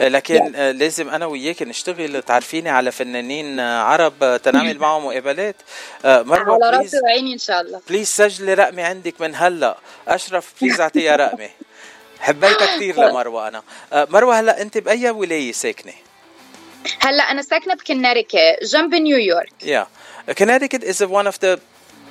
[0.02, 5.56] آه، لكن آه، لازم أنا وياك نشتغل تعرفيني على فنانين آه، عرب تنعمل معهم مقابلات.
[6.06, 7.82] مروه على راسي وعيني إن شاء الله.
[7.90, 9.78] please سجلي رقمي عندك من هلا.
[10.08, 11.50] أشرف please أعطيها رقمي.
[12.20, 13.64] حبيتها كثير لمروة أنا.
[13.94, 15.94] مروة هلا أنت بأي ولاية ساكنة؟
[17.00, 19.52] هلا أنا ساكنة بكناريكا جنب نيويورك.
[19.64, 19.86] Yeah.
[20.34, 21.60] Connecticut is one of the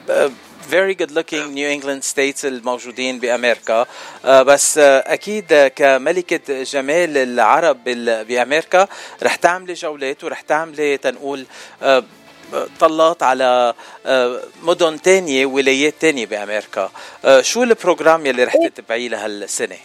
[0.08, 0.30] uh,
[0.70, 3.84] very good looking New England states الموجودين بأمريكا.
[3.84, 7.84] uh, بس uh, أكيد كملكة جمال العرب
[8.28, 8.88] بأمريكا
[9.22, 11.47] رح تعملي جولات ورح تعملي تنقول
[11.82, 11.86] uh,
[12.80, 13.74] طلات على
[14.62, 16.90] مدن تانية ولايات تانية بأمريكا.
[17.40, 19.76] شو ال program يلي رح تتبعيه لهالسنة؟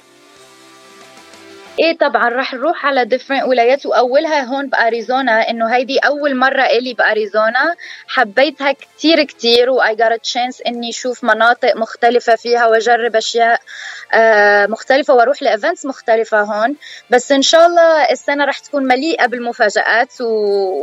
[1.79, 3.85] إيه طبعا راح نروح على different ولايات.
[3.85, 7.75] وأولها هون بأريزونا إنه هيدي أول مرة إلي بأريزونا.
[8.07, 13.59] حبيتها كتير كتير و I got chance إني أشوف مناطق مختلفة فيها وأجرب أشياء
[14.13, 16.75] آه، مختلفة وأروح ل events مختلفة هون.
[17.09, 20.25] بس إن شاء الله السنة راح تكون مليئة بالمفاجآت و...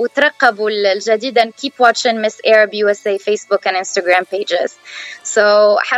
[0.03, 4.71] وترقبوا الجديد and keep watching Miss Arab USA Facebook and Instagram pages.
[5.25, 5.41] So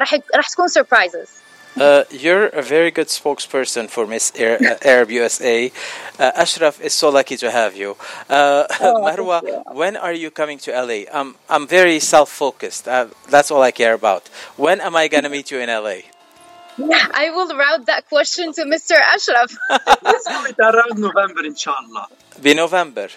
[0.00, 1.43] راح راح تكون surprises.
[1.76, 5.72] Uh, you're a very good spokesperson for Miss Air, uh, Arab USA.
[6.18, 7.96] Uh, Ashraf is so lucky to have you.
[8.30, 9.62] Uh, oh, Marwa, you.
[9.74, 11.10] when are you coming to LA?
[11.12, 12.86] I'm, I'm very self focused.
[12.86, 14.28] Uh, that's all I care about.
[14.56, 16.06] When am I going to meet you in LA?
[16.78, 18.92] I will route that question to Mr.
[18.92, 19.52] Ashraf.
[20.60, 22.08] around November, inshallah.
[22.40, 23.08] Be November.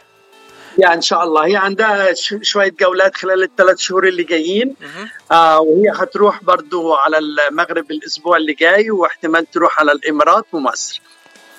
[0.78, 1.46] يعني إن شاء الله.
[1.46, 4.76] هي عندها شوية جولات خلال الثلاث شهور اللي جايين.
[5.32, 11.02] آه وهي حتروح برضو على المغرب الأسبوع اللي جاي واحتمال تروح على الإمارات ومصر.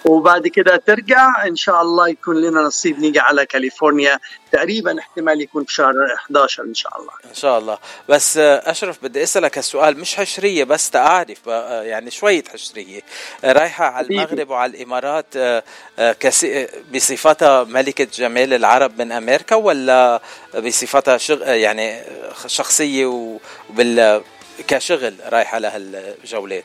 [0.04, 4.18] وبعد كده ترجع إن شاء الله يكون لنا نصيب نيجي على كاليفورنيا
[4.52, 7.10] تقريبا احتمال يكون في شهر 11 إن شاء الله.
[7.30, 7.78] إن شاء الله.
[8.08, 13.00] بس آه، أشرف بدي أسألك هالسؤال مش حشرية بس تعرف آه، يعني شوية حشرية.
[13.44, 14.06] آه، رايحة على.
[14.06, 15.62] المغرب وعلى الإمارات آه،
[15.98, 20.20] آه، آه، بصفتها ملكة جمال العرب من أمريكا ولا
[20.58, 21.42] بصفتها شغ...
[21.44, 24.22] آه، يعني آه، شخصية وبال
[24.68, 26.64] كشغل رايحة لهالجولات؟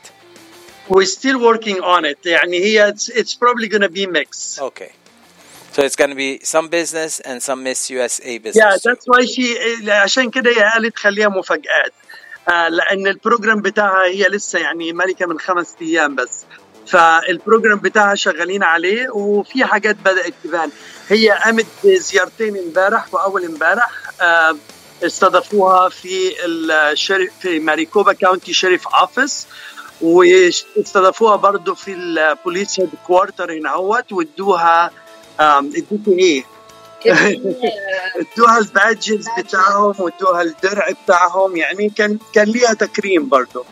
[0.89, 2.26] We're still working on it.
[2.26, 4.91] يعني هي it's, it's probably gonna be mix Okay.
[5.76, 8.64] So it's going to be some business and some Miss USA business.
[8.64, 9.45] yeah that's why she
[9.89, 11.93] عشان كده هي قالت خليها مفاجآت.
[12.49, 16.45] آه لأن البروجرام بتاعها هي لسه يعني ملكة من خمس أيام بس.
[16.88, 20.69] فال program بتاعها شغالين عليه وفي حاجات بدأت تبان.
[21.10, 23.89] هي قامت بزيارتين امبارح وأول امبارح
[24.22, 24.57] آه
[25.03, 29.48] استضافوها في ال sheriff في Maricopa County Sheriff Office
[30.02, 34.91] واستضافوها برضه في ال police headquarter هنا أهوت وادوها
[35.40, 36.44] آم، ادوكوا إيه؟
[37.06, 43.65] ادوها ال badges بتاعهم وادوها الدرع بتاعهم يعني كان كان ليها تكريم برضه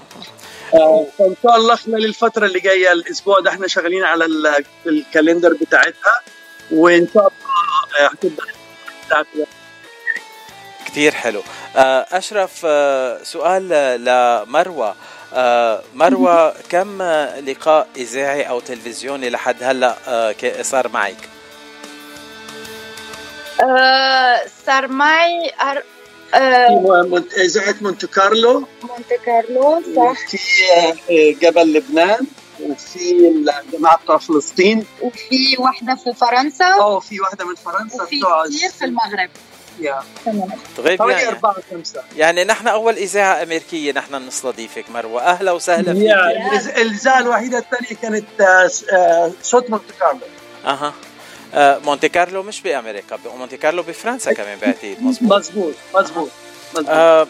[0.74, 5.54] آه، فإن شاء الله خلال الفترة اللي جاية الأسبوع ده إحنا شغالين على ال- الكالندر
[5.54, 6.22] بتاعتها
[6.72, 8.44] وإن شاء الله آه، هتبدأ.
[9.08, 9.46] بتاعتها
[10.86, 11.42] كتير حلو.
[11.76, 13.68] آه، أشرف آه، سؤال
[14.06, 14.90] لمروة.
[14.90, 14.96] آه،
[15.96, 21.18] مروة كم آه، لقاء إذاعي أو تلفزيوني لحد هلأ آه، ك- صار معك؟
[23.62, 25.52] آه، صار معي
[26.34, 26.70] آه،
[27.10, 28.66] مونت- إذاعة مونte كارلو.
[28.84, 30.28] مونte كارلو صح.
[30.28, 30.38] في
[31.10, 32.28] آه، جبل لبنان
[32.62, 33.12] وفي
[33.68, 34.86] الجماعة بتوع فلسطين.
[35.02, 36.66] وفي واحدة في فرنسا.
[36.66, 39.30] آه في واحدة من فرنسا وفي بتوع كتير في المغرب.
[39.82, 45.22] يا تمام طيب حوالي يعني أربعة خمسه يعني نحن أول إذاعة أمريكية نحن نستضيفك مروة.
[45.22, 46.04] أهلا وسهلا فيك.
[46.04, 50.20] يا الإذ- الإذاعة الوحيدة الثانية كانت آه، آه، صوت مونte كارلو.
[50.66, 50.94] أها.
[51.54, 56.30] آه، مونتي كارلو مش بأمريكا مونتي كارلو بفرنسا كمان بعتقد مزبوط مزبوط مزبوط
[56.90, 57.28] آه،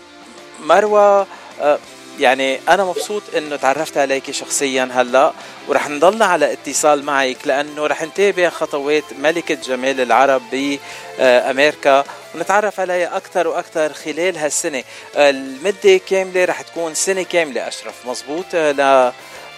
[0.59, 1.27] مروة
[1.61, 1.79] آه،
[2.22, 5.34] يعني أنا مبسوط إنه تعرفت عليك شخصيا هلأ
[5.68, 12.03] ورح نضلنا على اتصال معك لأنه رح نتابع خطوات ملكة جمال العرب بأمريكا
[12.35, 14.84] ونتعرف عليها أكثر وأكثر خلال هالسنة.
[15.15, 18.06] آه، المدة كاملة رح تكون سنة كاملة أشرف.
[18.06, 19.11] مزبوط ل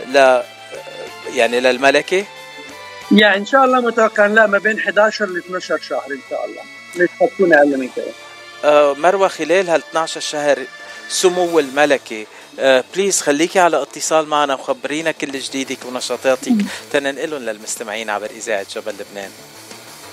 [0.07, 0.43] ل
[1.33, 2.25] يعني للملكة؟
[3.11, 6.61] يا إن شاء الله متوقع لا ما بين 11 ل 12 شهر إن شاء الله.
[6.95, 8.11] مش حتكون أقل من كده.
[8.63, 10.59] آه، مروة خلال هال 12 شهر
[11.09, 12.21] سمو الملكة.
[12.21, 12.25] آه،
[12.95, 16.53] بليز خليكي على اتصال معنا وخبرينا كل جديدك ونشاطاتك
[16.91, 19.31] تننقلهم للمستمعين عبر إذاعة جبل لبنان.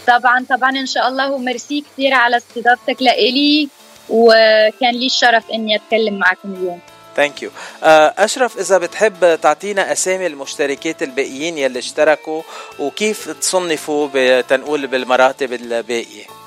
[0.07, 3.69] طبعا طبعا إن شاء الله وميرسي كثير على استضافتك لإلي
[4.09, 6.81] وكان لي الشرف إني أتكلم معكم اليوم.
[7.17, 7.51] thank you
[7.83, 12.43] أشرف إذا بتحب تعطينا أسامي المشتركات الباقيين يلي اشتركوا
[12.79, 16.40] وكيف تصنفوا تنقول بالمراتب الباقية؟ آه،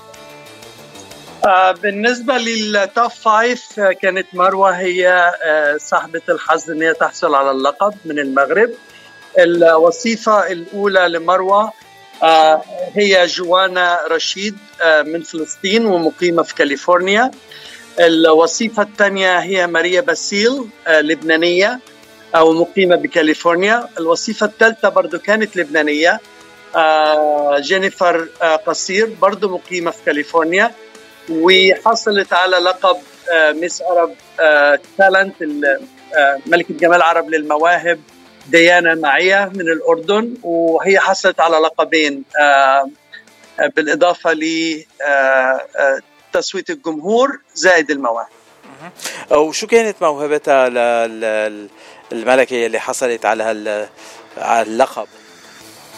[1.82, 7.52] بالنسبة لل top five آه، كانت مروة هي آه، صاحبة الحظ إن هي تحصل على
[7.52, 8.70] اللقب من المغرب.
[9.40, 11.72] الوصيفة الأولى لمروة
[12.24, 12.62] آه،
[12.94, 17.32] هي جوانا رشيد آه، من فلسطين ومقيمة في كاليفورنيا.
[18.00, 21.80] الوصيفة الثانية هي ماريا باسيل آه، لبنانية
[22.36, 23.90] أو مقيمة بكاليفورنيا.
[24.00, 26.20] الوصيفة الثالثة برضو كانت لبنانية
[26.76, 30.72] آه، جينيفر آه، قصير برضو مقيمة في كاليفورنيا.
[31.30, 32.98] وحصلت على لقب
[33.34, 34.16] آه، Miss Arab
[34.98, 35.36] Talent
[36.46, 38.00] ملكة جمال عرب للمواهب
[38.48, 42.90] ديانا معية من الأردن وهي حصلت على لقبين آه،
[43.60, 44.34] آه، بالإضافة
[46.34, 48.28] لتصويت الجمهور زائد المواهب.
[49.32, 50.68] وشو كانت موهبتها
[52.12, 53.44] الملكة اللي حصلت على
[54.38, 55.08] على اللقب؟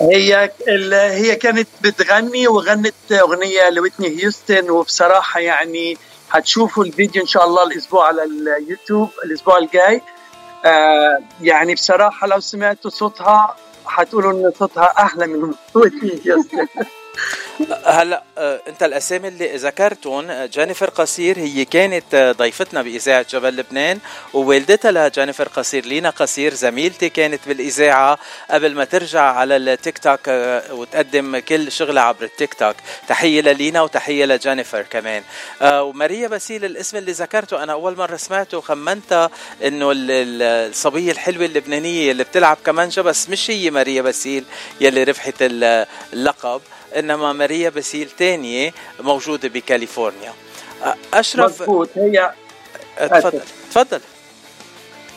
[0.01, 0.49] هي
[0.93, 5.97] هي كانت بتغني وغنت أغنية لويتني هيوستن وبصراحة يعني
[6.31, 10.01] هتشوفوا الفيديو إن شاء الله الأسبوع على اليوتيوب الأسبوع الجاي.
[10.65, 13.55] آه يعني بصراحة لو سمعتوا صوتها
[13.87, 16.67] هتقولوا إن صوتها أحلى من ويتني هيوستن.
[17.85, 23.55] هلا آه، انت الاسامي اللي ذكرتهم آه، جينيفر قصير هي كانت آه، ضيفتنا بإذاعة جبل
[23.57, 23.99] لبنان
[24.33, 28.17] ووالدتها لجينيفر قصير لينا قصير زميلتي كانت بالإذاعة
[28.51, 30.19] قبل ما ترجع على التيك توك
[30.71, 32.75] وتقدم كل شغلها عبر التيك توك.
[33.07, 35.23] تحية للينا وتحية لجينيفر كمان.
[35.63, 39.29] وماريا باسيل الاسم اللي ذكرته أنا أول مرة سمعته خمنتها
[39.63, 44.45] إنه ال- ال- الصبية الحلوة اللبنانية اللي بتلعب كمانجا بس مش هي ماريا باسيل
[44.81, 46.61] يلي ربحت ال- اللقب.
[46.95, 50.33] إنما ماريا باسيل تانية موجودة بكاليفورنيا.
[51.13, 52.31] اشرف مضبوط هي
[52.97, 53.41] تفضل.
[53.71, 53.99] تفضل.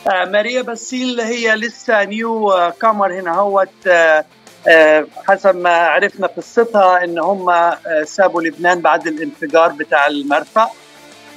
[0.07, 4.25] آه، ماريا باسيل هي لسه newcomer هنا أهوت آه،
[4.67, 7.71] آه، حسب ما عرفنا قصتها إن هم
[8.05, 10.69] سابوا لبنان بعد الانفجار بتاع المرفأ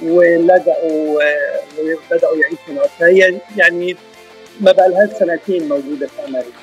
[0.01, 1.19] ولجأوا
[1.79, 2.89] وبدأوا يعيشوا هناك.
[2.99, 3.97] فهي يعني
[4.61, 6.62] ما بقى لها سنتين موجودة في أمريكا.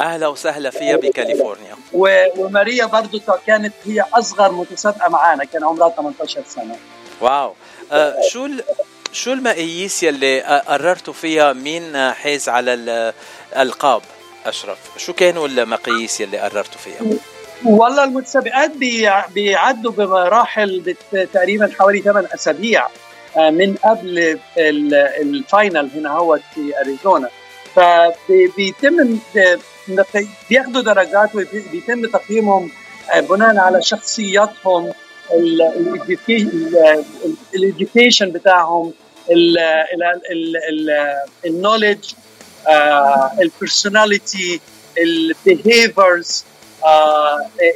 [0.00, 1.76] أهلا وسهلا فيها بكاليفورنيا.
[1.92, 6.76] وماريا برضو كانت هي أصغر متسابقة معانا كان عمرها 18 سنة.
[7.20, 7.54] واو.
[7.92, 8.62] آه شو ال...
[9.12, 12.74] شو المقاييس يلي قررتوا فيها مين حاز على
[13.54, 14.02] الألقاب؟
[14.46, 17.18] أشرف شو كانوا المقاييس يلي قررتوا فيها؟
[17.64, 20.96] والله المتسابقات بي- بيعدوا بمراحل
[21.32, 22.86] تقريبا حوالي 8 أسابيع
[23.36, 24.18] آه، من قبل
[24.58, 27.28] ال- الfinal هنا هو في أريزونا.
[27.74, 29.18] فبيتم
[30.50, 32.70] بياخدوا درجات وبيتم تقييمهم
[33.14, 34.92] آه، بناء على شخصياتهم
[37.54, 38.92] ال education بتاعهم
[41.46, 41.98] ال knowledge
[43.40, 44.60] ال personality
[44.98, 46.44] ال behaviors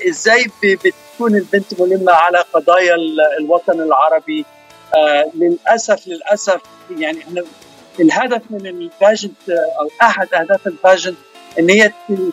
[0.08, 4.44] إزاي بتكون البنت ملمة على قضايا ال- الوطن العربي.
[4.96, 6.60] آه، للاسف للأسف
[6.98, 7.44] يعني إحنا
[8.00, 9.50] الهدف من ال pageant
[9.80, 11.16] أو أحد أهداف ال pageant
[11.58, 11.92] إن هي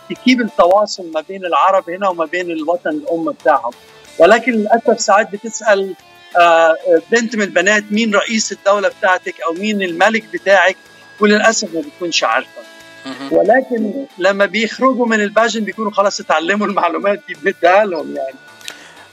[0.10, 3.72] تkeep التواصل ما بين العرب هنا وما بين الوطن الأم بتاعهم.
[4.20, 5.96] ولكن للأسف ساعات بتسأل
[6.40, 6.76] آه،
[7.12, 10.76] بنت من البنات مين رئيس الدولة بتاعتك أو مين الملك بتاعك؟
[11.20, 12.62] وللأسف ما بتكونش عارفة.
[13.32, 18.36] ولكن لما بيخرجوا من ال pageant بيكونوا خلاص اتعلموا المعلومات دي بنديها لهم يعني.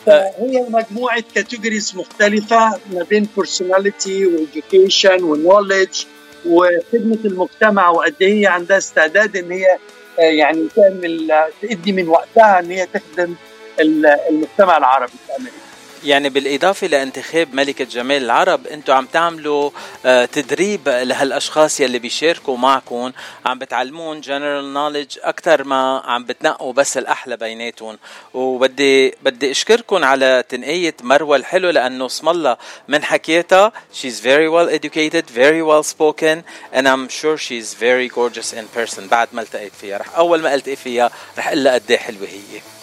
[0.07, 6.05] فهي مجموعة categories مختلفة ما بين personality و education و knowledge
[6.47, 9.79] وخدمة المجتمع وقد إيه هي عندها استعداد إن هي آه،
[10.19, 11.33] يعني تعمل
[11.63, 13.35] تدي من وقتها إن هي تخدم
[13.81, 15.57] ال- المجتمع العربي في أمريكا.
[16.05, 19.71] يعني بالإضافة لانتخاب ملكة جمال العرب أنتم عم تعملوا
[20.07, 23.13] آه، تدريب لهالأشخاص يلي بيشاركوا معكم.
[23.47, 27.99] عم بتعلمون جنرال نوليدج أكثر ما عم بتنقوا بس الأحلى بيناتهم.
[28.35, 32.57] وبدي بدي أشكركم على تنقية مروة الحلو لأنه اسم الله
[32.89, 38.53] من حكيتها she's very well educated very well spoken and I'm sure she's very gorgeous
[38.53, 39.01] in person.
[39.11, 42.29] بعد ما التقيت فيها رح أول ما التقي فيها رح أقول لها قد إيه حلوة
[42.29, 42.78] هي.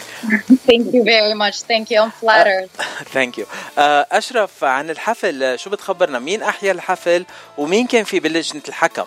[0.67, 1.61] Thank you very much.
[1.63, 1.99] Thank you.
[2.01, 2.69] I'm flattered.
[3.13, 3.45] thank you
[4.11, 7.25] اشرف عن الحفل آه، شو بتخبرنا مين أحيا الحفل
[7.57, 9.05] ومين كان في بلجنة الحكم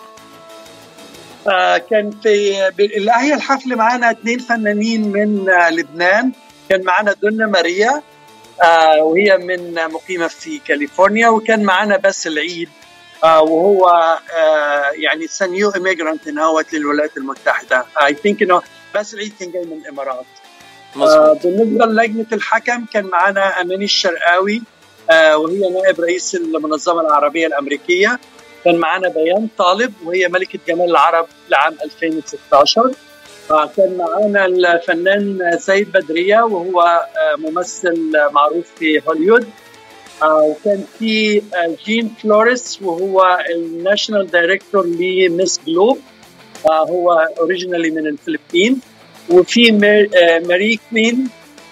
[1.47, 6.31] آه، كان في اللي هي الحفل معانا اثنين فنانين من آه، لبنان
[6.69, 8.01] كان معانا دنا ماريا
[8.63, 12.69] آه، وهي من مقيمة في كاليفورنيا وكان معانا بس العيد
[13.23, 13.87] آه، وهو
[14.37, 18.61] آه، يعني is new immigrant هوت للولايات المتحدة I think انه
[18.95, 20.25] بس العيد كان جاي من الإمارات
[20.97, 24.61] آه، بالنسبة للجنة الحكم كان معنا أماني الشرقاوي
[25.11, 28.19] آه، وهي نائب رئيس المنظمة العربية الأمريكية.
[28.65, 32.91] كان معنا بيان طالب وهي ملكة جمال العرب لعام 2016
[33.51, 37.01] آه، كان معنا الفنان سيد بدرية وهو
[37.37, 39.47] ممثل معروف في هوليوود
[40.23, 41.41] وكان في
[41.85, 45.99] جين فلوريس وهو ال national director ل Miss Globe.
[46.67, 48.81] هو originally من الفلبين.
[49.29, 51.29] وفي آه، ماري كوين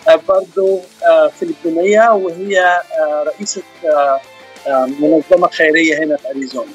[0.07, 2.81] آه، برضو آه، فلبينية وهي
[3.25, 4.21] رئيسة آه،
[4.99, 6.71] منظمة خيرية هنا في أريزونا.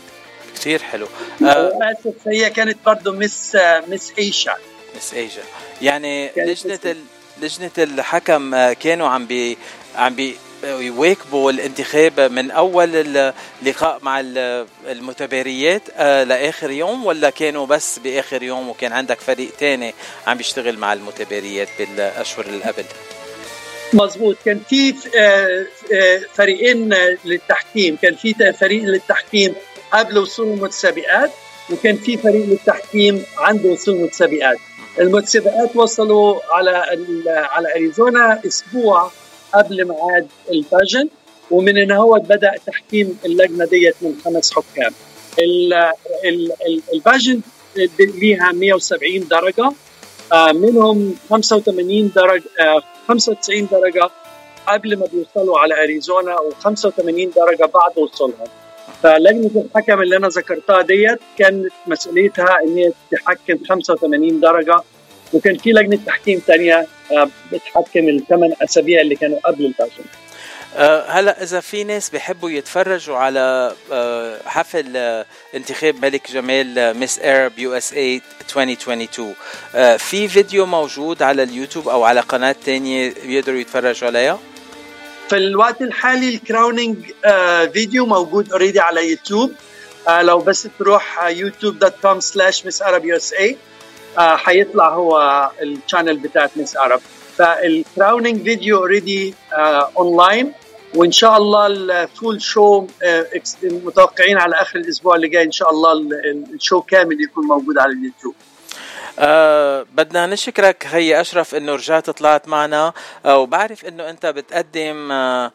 [0.54, 1.06] كثير حلو.
[1.42, 3.56] اسف هي كانت برضو Miss
[3.88, 4.54] Miss Asia.
[4.96, 5.42] Miss Asia
[5.82, 6.96] يعني لجنة ال...
[7.42, 9.58] لجنة الحكم كانوا عم بي
[9.96, 12.96] عم بي يواكبوا الانتخاب من أول
[13.62, 19.50] اللقاء مع ال- المتباريات آه، لآخر يوم ولا كانوا بس بآخر يوم وكان عندك فريق
[19.58, 19.94] تاني
[20.26, 22.84] عم بيشتغل مع المتباريات بالأشهر اللي قبل؟
[23.92, 24.36] مظبوط.
[24.44, 26.94] كان في آه، آه، فريقين
[27.24, 27.96] للتحكيم.
[28.02, 29.54] كان في فريق للتحكيم
[29.92, 31.30] قبل وصول المتسابقات
[31.70, 34.58] وكان في فريق للتحكيم عند وصول المتسابقات.
[35.00, 36.70] المتسابقات وصلوا على
[37.26, 39.10] على أريزونا أسبوع
[39.54, 41.08] قبل ميعاد الباجن
[41.50, 44.92] ومن هو بدأ تحكيم اللجنة ديت من خمس حكام.
[45.38, 45.74] ال-
[46.24, 47.40] ال- ال- الباجن
[48.00, 49.72] ليها 170 درجة
[50.32, 54.08] آه، منهم 85 درجة آه، 95 درجة
[54.68, 58.46] قبل ما بيوصلوا على أريزونا و85 درجة بعد وصولهم.
[59.02, 64.80] فلجنة الحكم اللي أنا ذكرتها ديت كانت مسؤوليتها إن هي تحكم 85 درجة
[65.32, 66.86] وكان في لجنة تحكيم ثانية
[67.52, 70.04] بتحكم الثمان أسابيع اللي كانوا قبل ال pageant
[70.76, 76.92] آه، هلا إذا في ناس بيحبوا يتفرجوا على آه، حفل آه، انتخاب ملك جمال آه،
[76.92, 79.34] Miss Arab USA 2022
[79.74, 84.38] آه، في فيديو موجود على اليوتيوب أو على قناة تانية بيقدروا يتفرجوا عليها؟
[85.28, 89.52] في الوقت الحالي ال crowning آه، فيديو موجود already على يوتيوب.
[90.08, 93.56] آه، لو بس تروح YouTube dot com slash Miss Arab USA
[94.18, 97.00] حيطلع هو ال channel بتاعت Miss Arab USA
[97.38, 99.34] فال crowning video already
[99.98, 100.52] online
[100.94, 102.86] وإن شاء الله ال full show
[103.62, 107.44] متوقعين على آخر الأسبوع اللي جاي إن شاء الله ال- ال- ال show كامل يكون
[107.46, 108.34] موجود على اليوتيوب.
[109.18, 112.92] أه بدنا نشكرك هي أشرف إنه رجعت طلعت معنا.
[113.26, 115.52] أه وبعرف إنه أنت بتقدم أه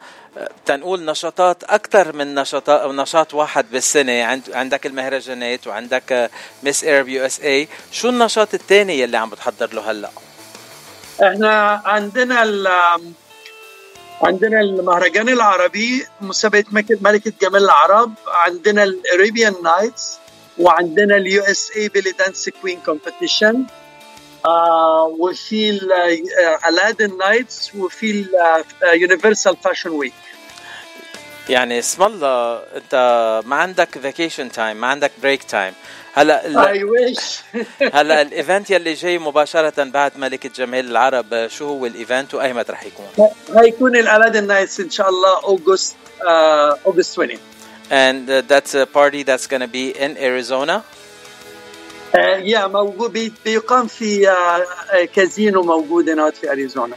[0.66, 4.24] تنقول نشاطات أكثر من نشاط نشاط واحد بالسنة.
[4.24, 6.30] عند عندك المهرجانات وعندك
[6.62, 10.10] Miss Arab USA شو النشاط الثاني يلي عم بتحضر له هلأ؟
[11.22, 12.68] إحنا عندنا ال
[14.22, 16.64] عندنا المهرجان العربي مسابقة
[17.00, 20.18] ملكة جمال العرب عندنا ال Arabian Nights
[20.58, 23.64] وعندنا ال USA Belly Dance Queen competition
[25.18, 25.70] وفي
[26.68, 28.26] Aladdin Nights وفي
[28.94, 30.12] Universal Fashion Week
[31.48, 32.94] يعني اسم الله انت
[33.46, 35.72] ما عندك vacation time ما عندك break time
[36.14, 37.38] هلا ال- I wish
[37.94, 42.70] هلا ال event يلي جاي مباشرة بعد ملكه جمال العرب شو هو ال event وايمت
[42.70, 45.96] رح يكون؟ هيكون ال Aladdin Nights إن شاء الله أوغست
[46.86, 47.38] أوغست 20
[47.90, 50.70] and uh, that's a party that's going to be in Arizona.
[50.70, 50.82] آه،
[52.14, 56.96] يا موجود بي- بيقام في آه، كازينو موجود هناك في أريزونا.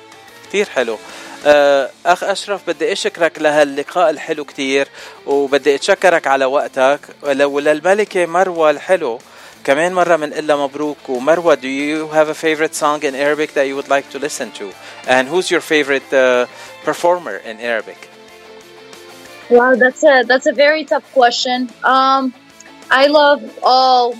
[0.49, 0.97] كثير حلو.
[1.45, 4.87] آه، أخ أشرف بدي أشكرك لهاللقاء الحلو كتير
[5.25, 6.99] وبدي أتشكرك على وقتك.
[7.23, 9.19] ولو للملكة مروة الحلو
[9.63, 11.09] كمان مرة من إلا مبروك.
[11.09, 14.51] ومروة do you have a favorite song in Arabic that you would like to listen
[14.51, 14.71] to?
[15.07, 16.45] And who's your favorite uh,
[16.85, 18.09] performer in Arabic?
[19.49, 21.59] Wow, that's a that's a very tough question.
[21.95, 22.23] Um,
[23.01, 24.15] I love all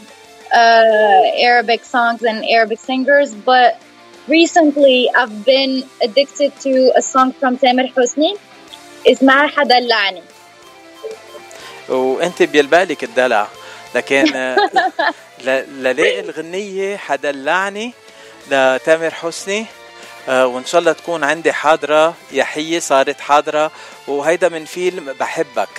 [0.53, 3.82] Arabic songs and Arabic singers, but
[4.28, 8.38] recently I've been addicted to a song from Tamer Hosni.
[9.07, 10.22] اسمها حدلعني.
[11.90, 13.48] وانت بيلبالك الدلع
[13.95, 14.57] لكن آه،
[15.68, 17.94] للاقي الغنية حدلعني
[18.52, 19.65] لتامر حسني
[20.30, 23.72] آه، وإن شاء الله تكون عندي حاضرة يحية صارت حاضرة
[24.07, 25.69] وهيدا من فيلم بحبك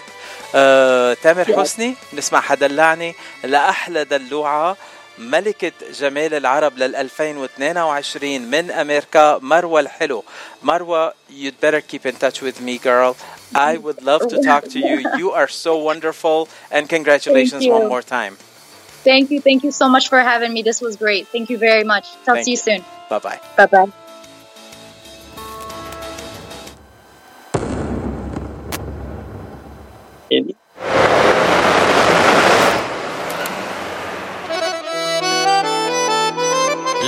[0.55, 3.15] آه، تامر حسني نسمع حدلعني
[3.45, 4.77] لأحلى دلوعة
[5.19, 10.24] ملكة جمال العرب لل 2022 من أمريكا مروة الحلو
[10.62, 13.16] مروة you'd better keep in touch with me girl
[13.55, 18.03] I would love to talk to you you are so wonderful and congratulations one more
[18.03, 18.37] time
[19.05, 20.62] Thank you, thank you so much for having me.
[20.62, 21.27] This was great.
[21.35, 22.07] Thank you very much.
[22.24, 22.66] Talk Thank to you, you.
[22.66, 22.85] soon.
[23.11, 23.93] bye bye Bye bye.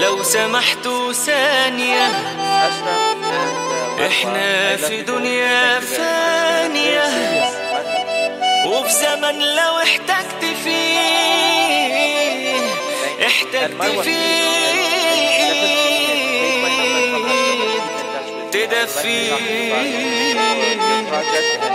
[0.03, 2.07] لو سمحتوا ثانية
[4.07, 7.05] إحنا في دنيا فانية.
[8.67, 12.55] وفي زمن لو احتجت فيه
[13.27, 14.35] احتجت فيه
[18.53, 19.35] تدفيه.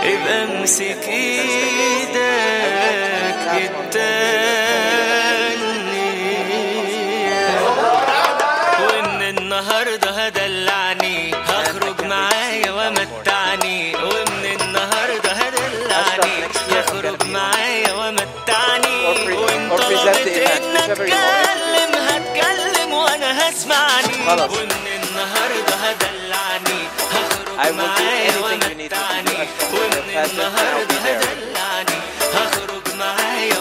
[0.02, 2.20] يبقى امسك إيدك
[6.30, 7.60] التانية.
[8.80, 11.34] ومن النهارده هدلعني.
[11.34, 13.96] هخرج معايا ومتعني.
[13.96, 16.44] ومن النهارده هدلعني.
[16.70, 19.06] هخرج معايا ومتعني.
[19.36, 24.14] وانت طلبت ان أتكلم هتكلم وأنا هسمعني.
[24.26, 24.50] خلاص.
[24.50, 24.70] ومن
[25.02, 26.80] النهارده هدلعني.
[27.62, 29.72] I will do anything you need to do ومتعني Ashraf.
[29.72, 31.20] ومن Patrick, and I'll be there.
[32.34, 33.60] هخرج you.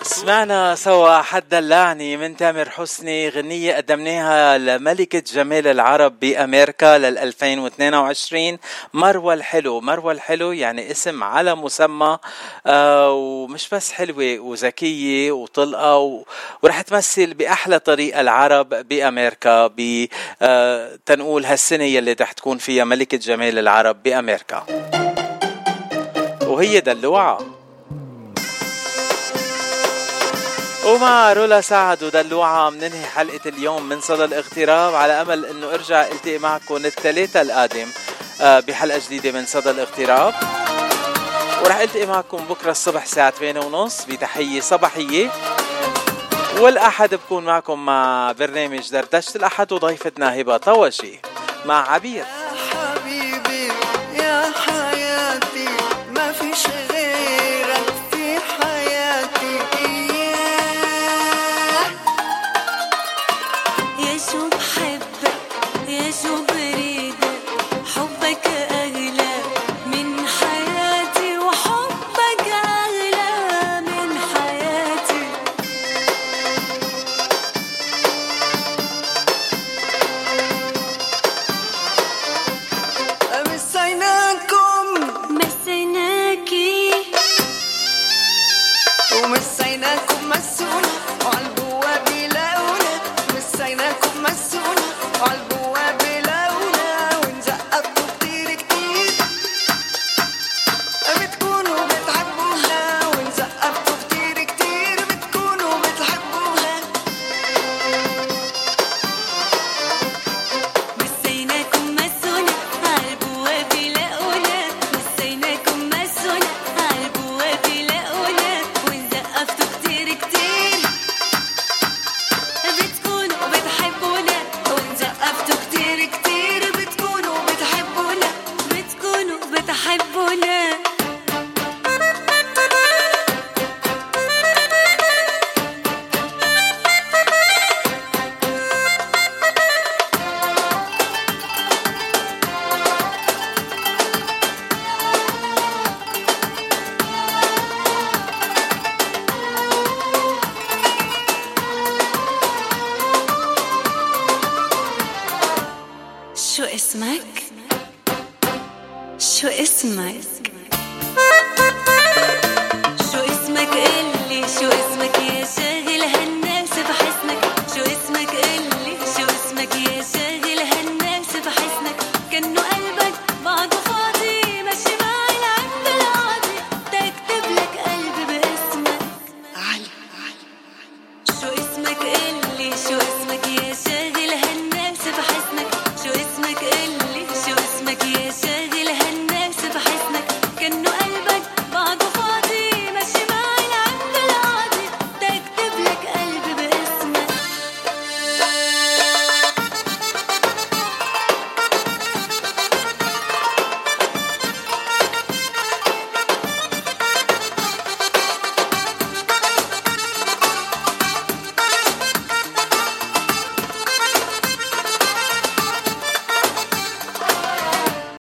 [0.08, 8.58] سمعنا سوا حد دلعني من تامر حسني غنية قدمناها لملكة جمال العرب بأمريكا لل 2022
[8.94, 12.18] مروة الحلو مروة الحلو يعني اسم على مسمى
[12.68, 16.24] آه ومش بس حلوة وذكية وطلقة و-
[16.64, 24.04] ورح تمثل بأحلى طريقة العرب بأمريكا بتنقول هالسنة يلي رح تكون فيها ملكة جمال العرب
[24.04, 24.64] بأمريكا.
[26.42, 27.57] وهي دلوعة.
[30.88, 36.38] ومع رولا سعد ودلوعة مننهي حلقة اليوم من صدى الاغتراب على أمل أنه أرجع ألتقي
[36.38, 37.88] معكم الثلاثة القادم
[38.42, 40.34] آه، بحلقة جديدة من صدى الاغتراب.
[41.64, 45.30] ورح ألتقي معكم بكرة الصبح الساعة 8 ونص بتحية صباحية.
[46.60, 51.20] والأحد بكون معكم مع برنامج دردشة الأحد وضيفتنا هبة طوشي
[51.66, 52.26] مع عبير.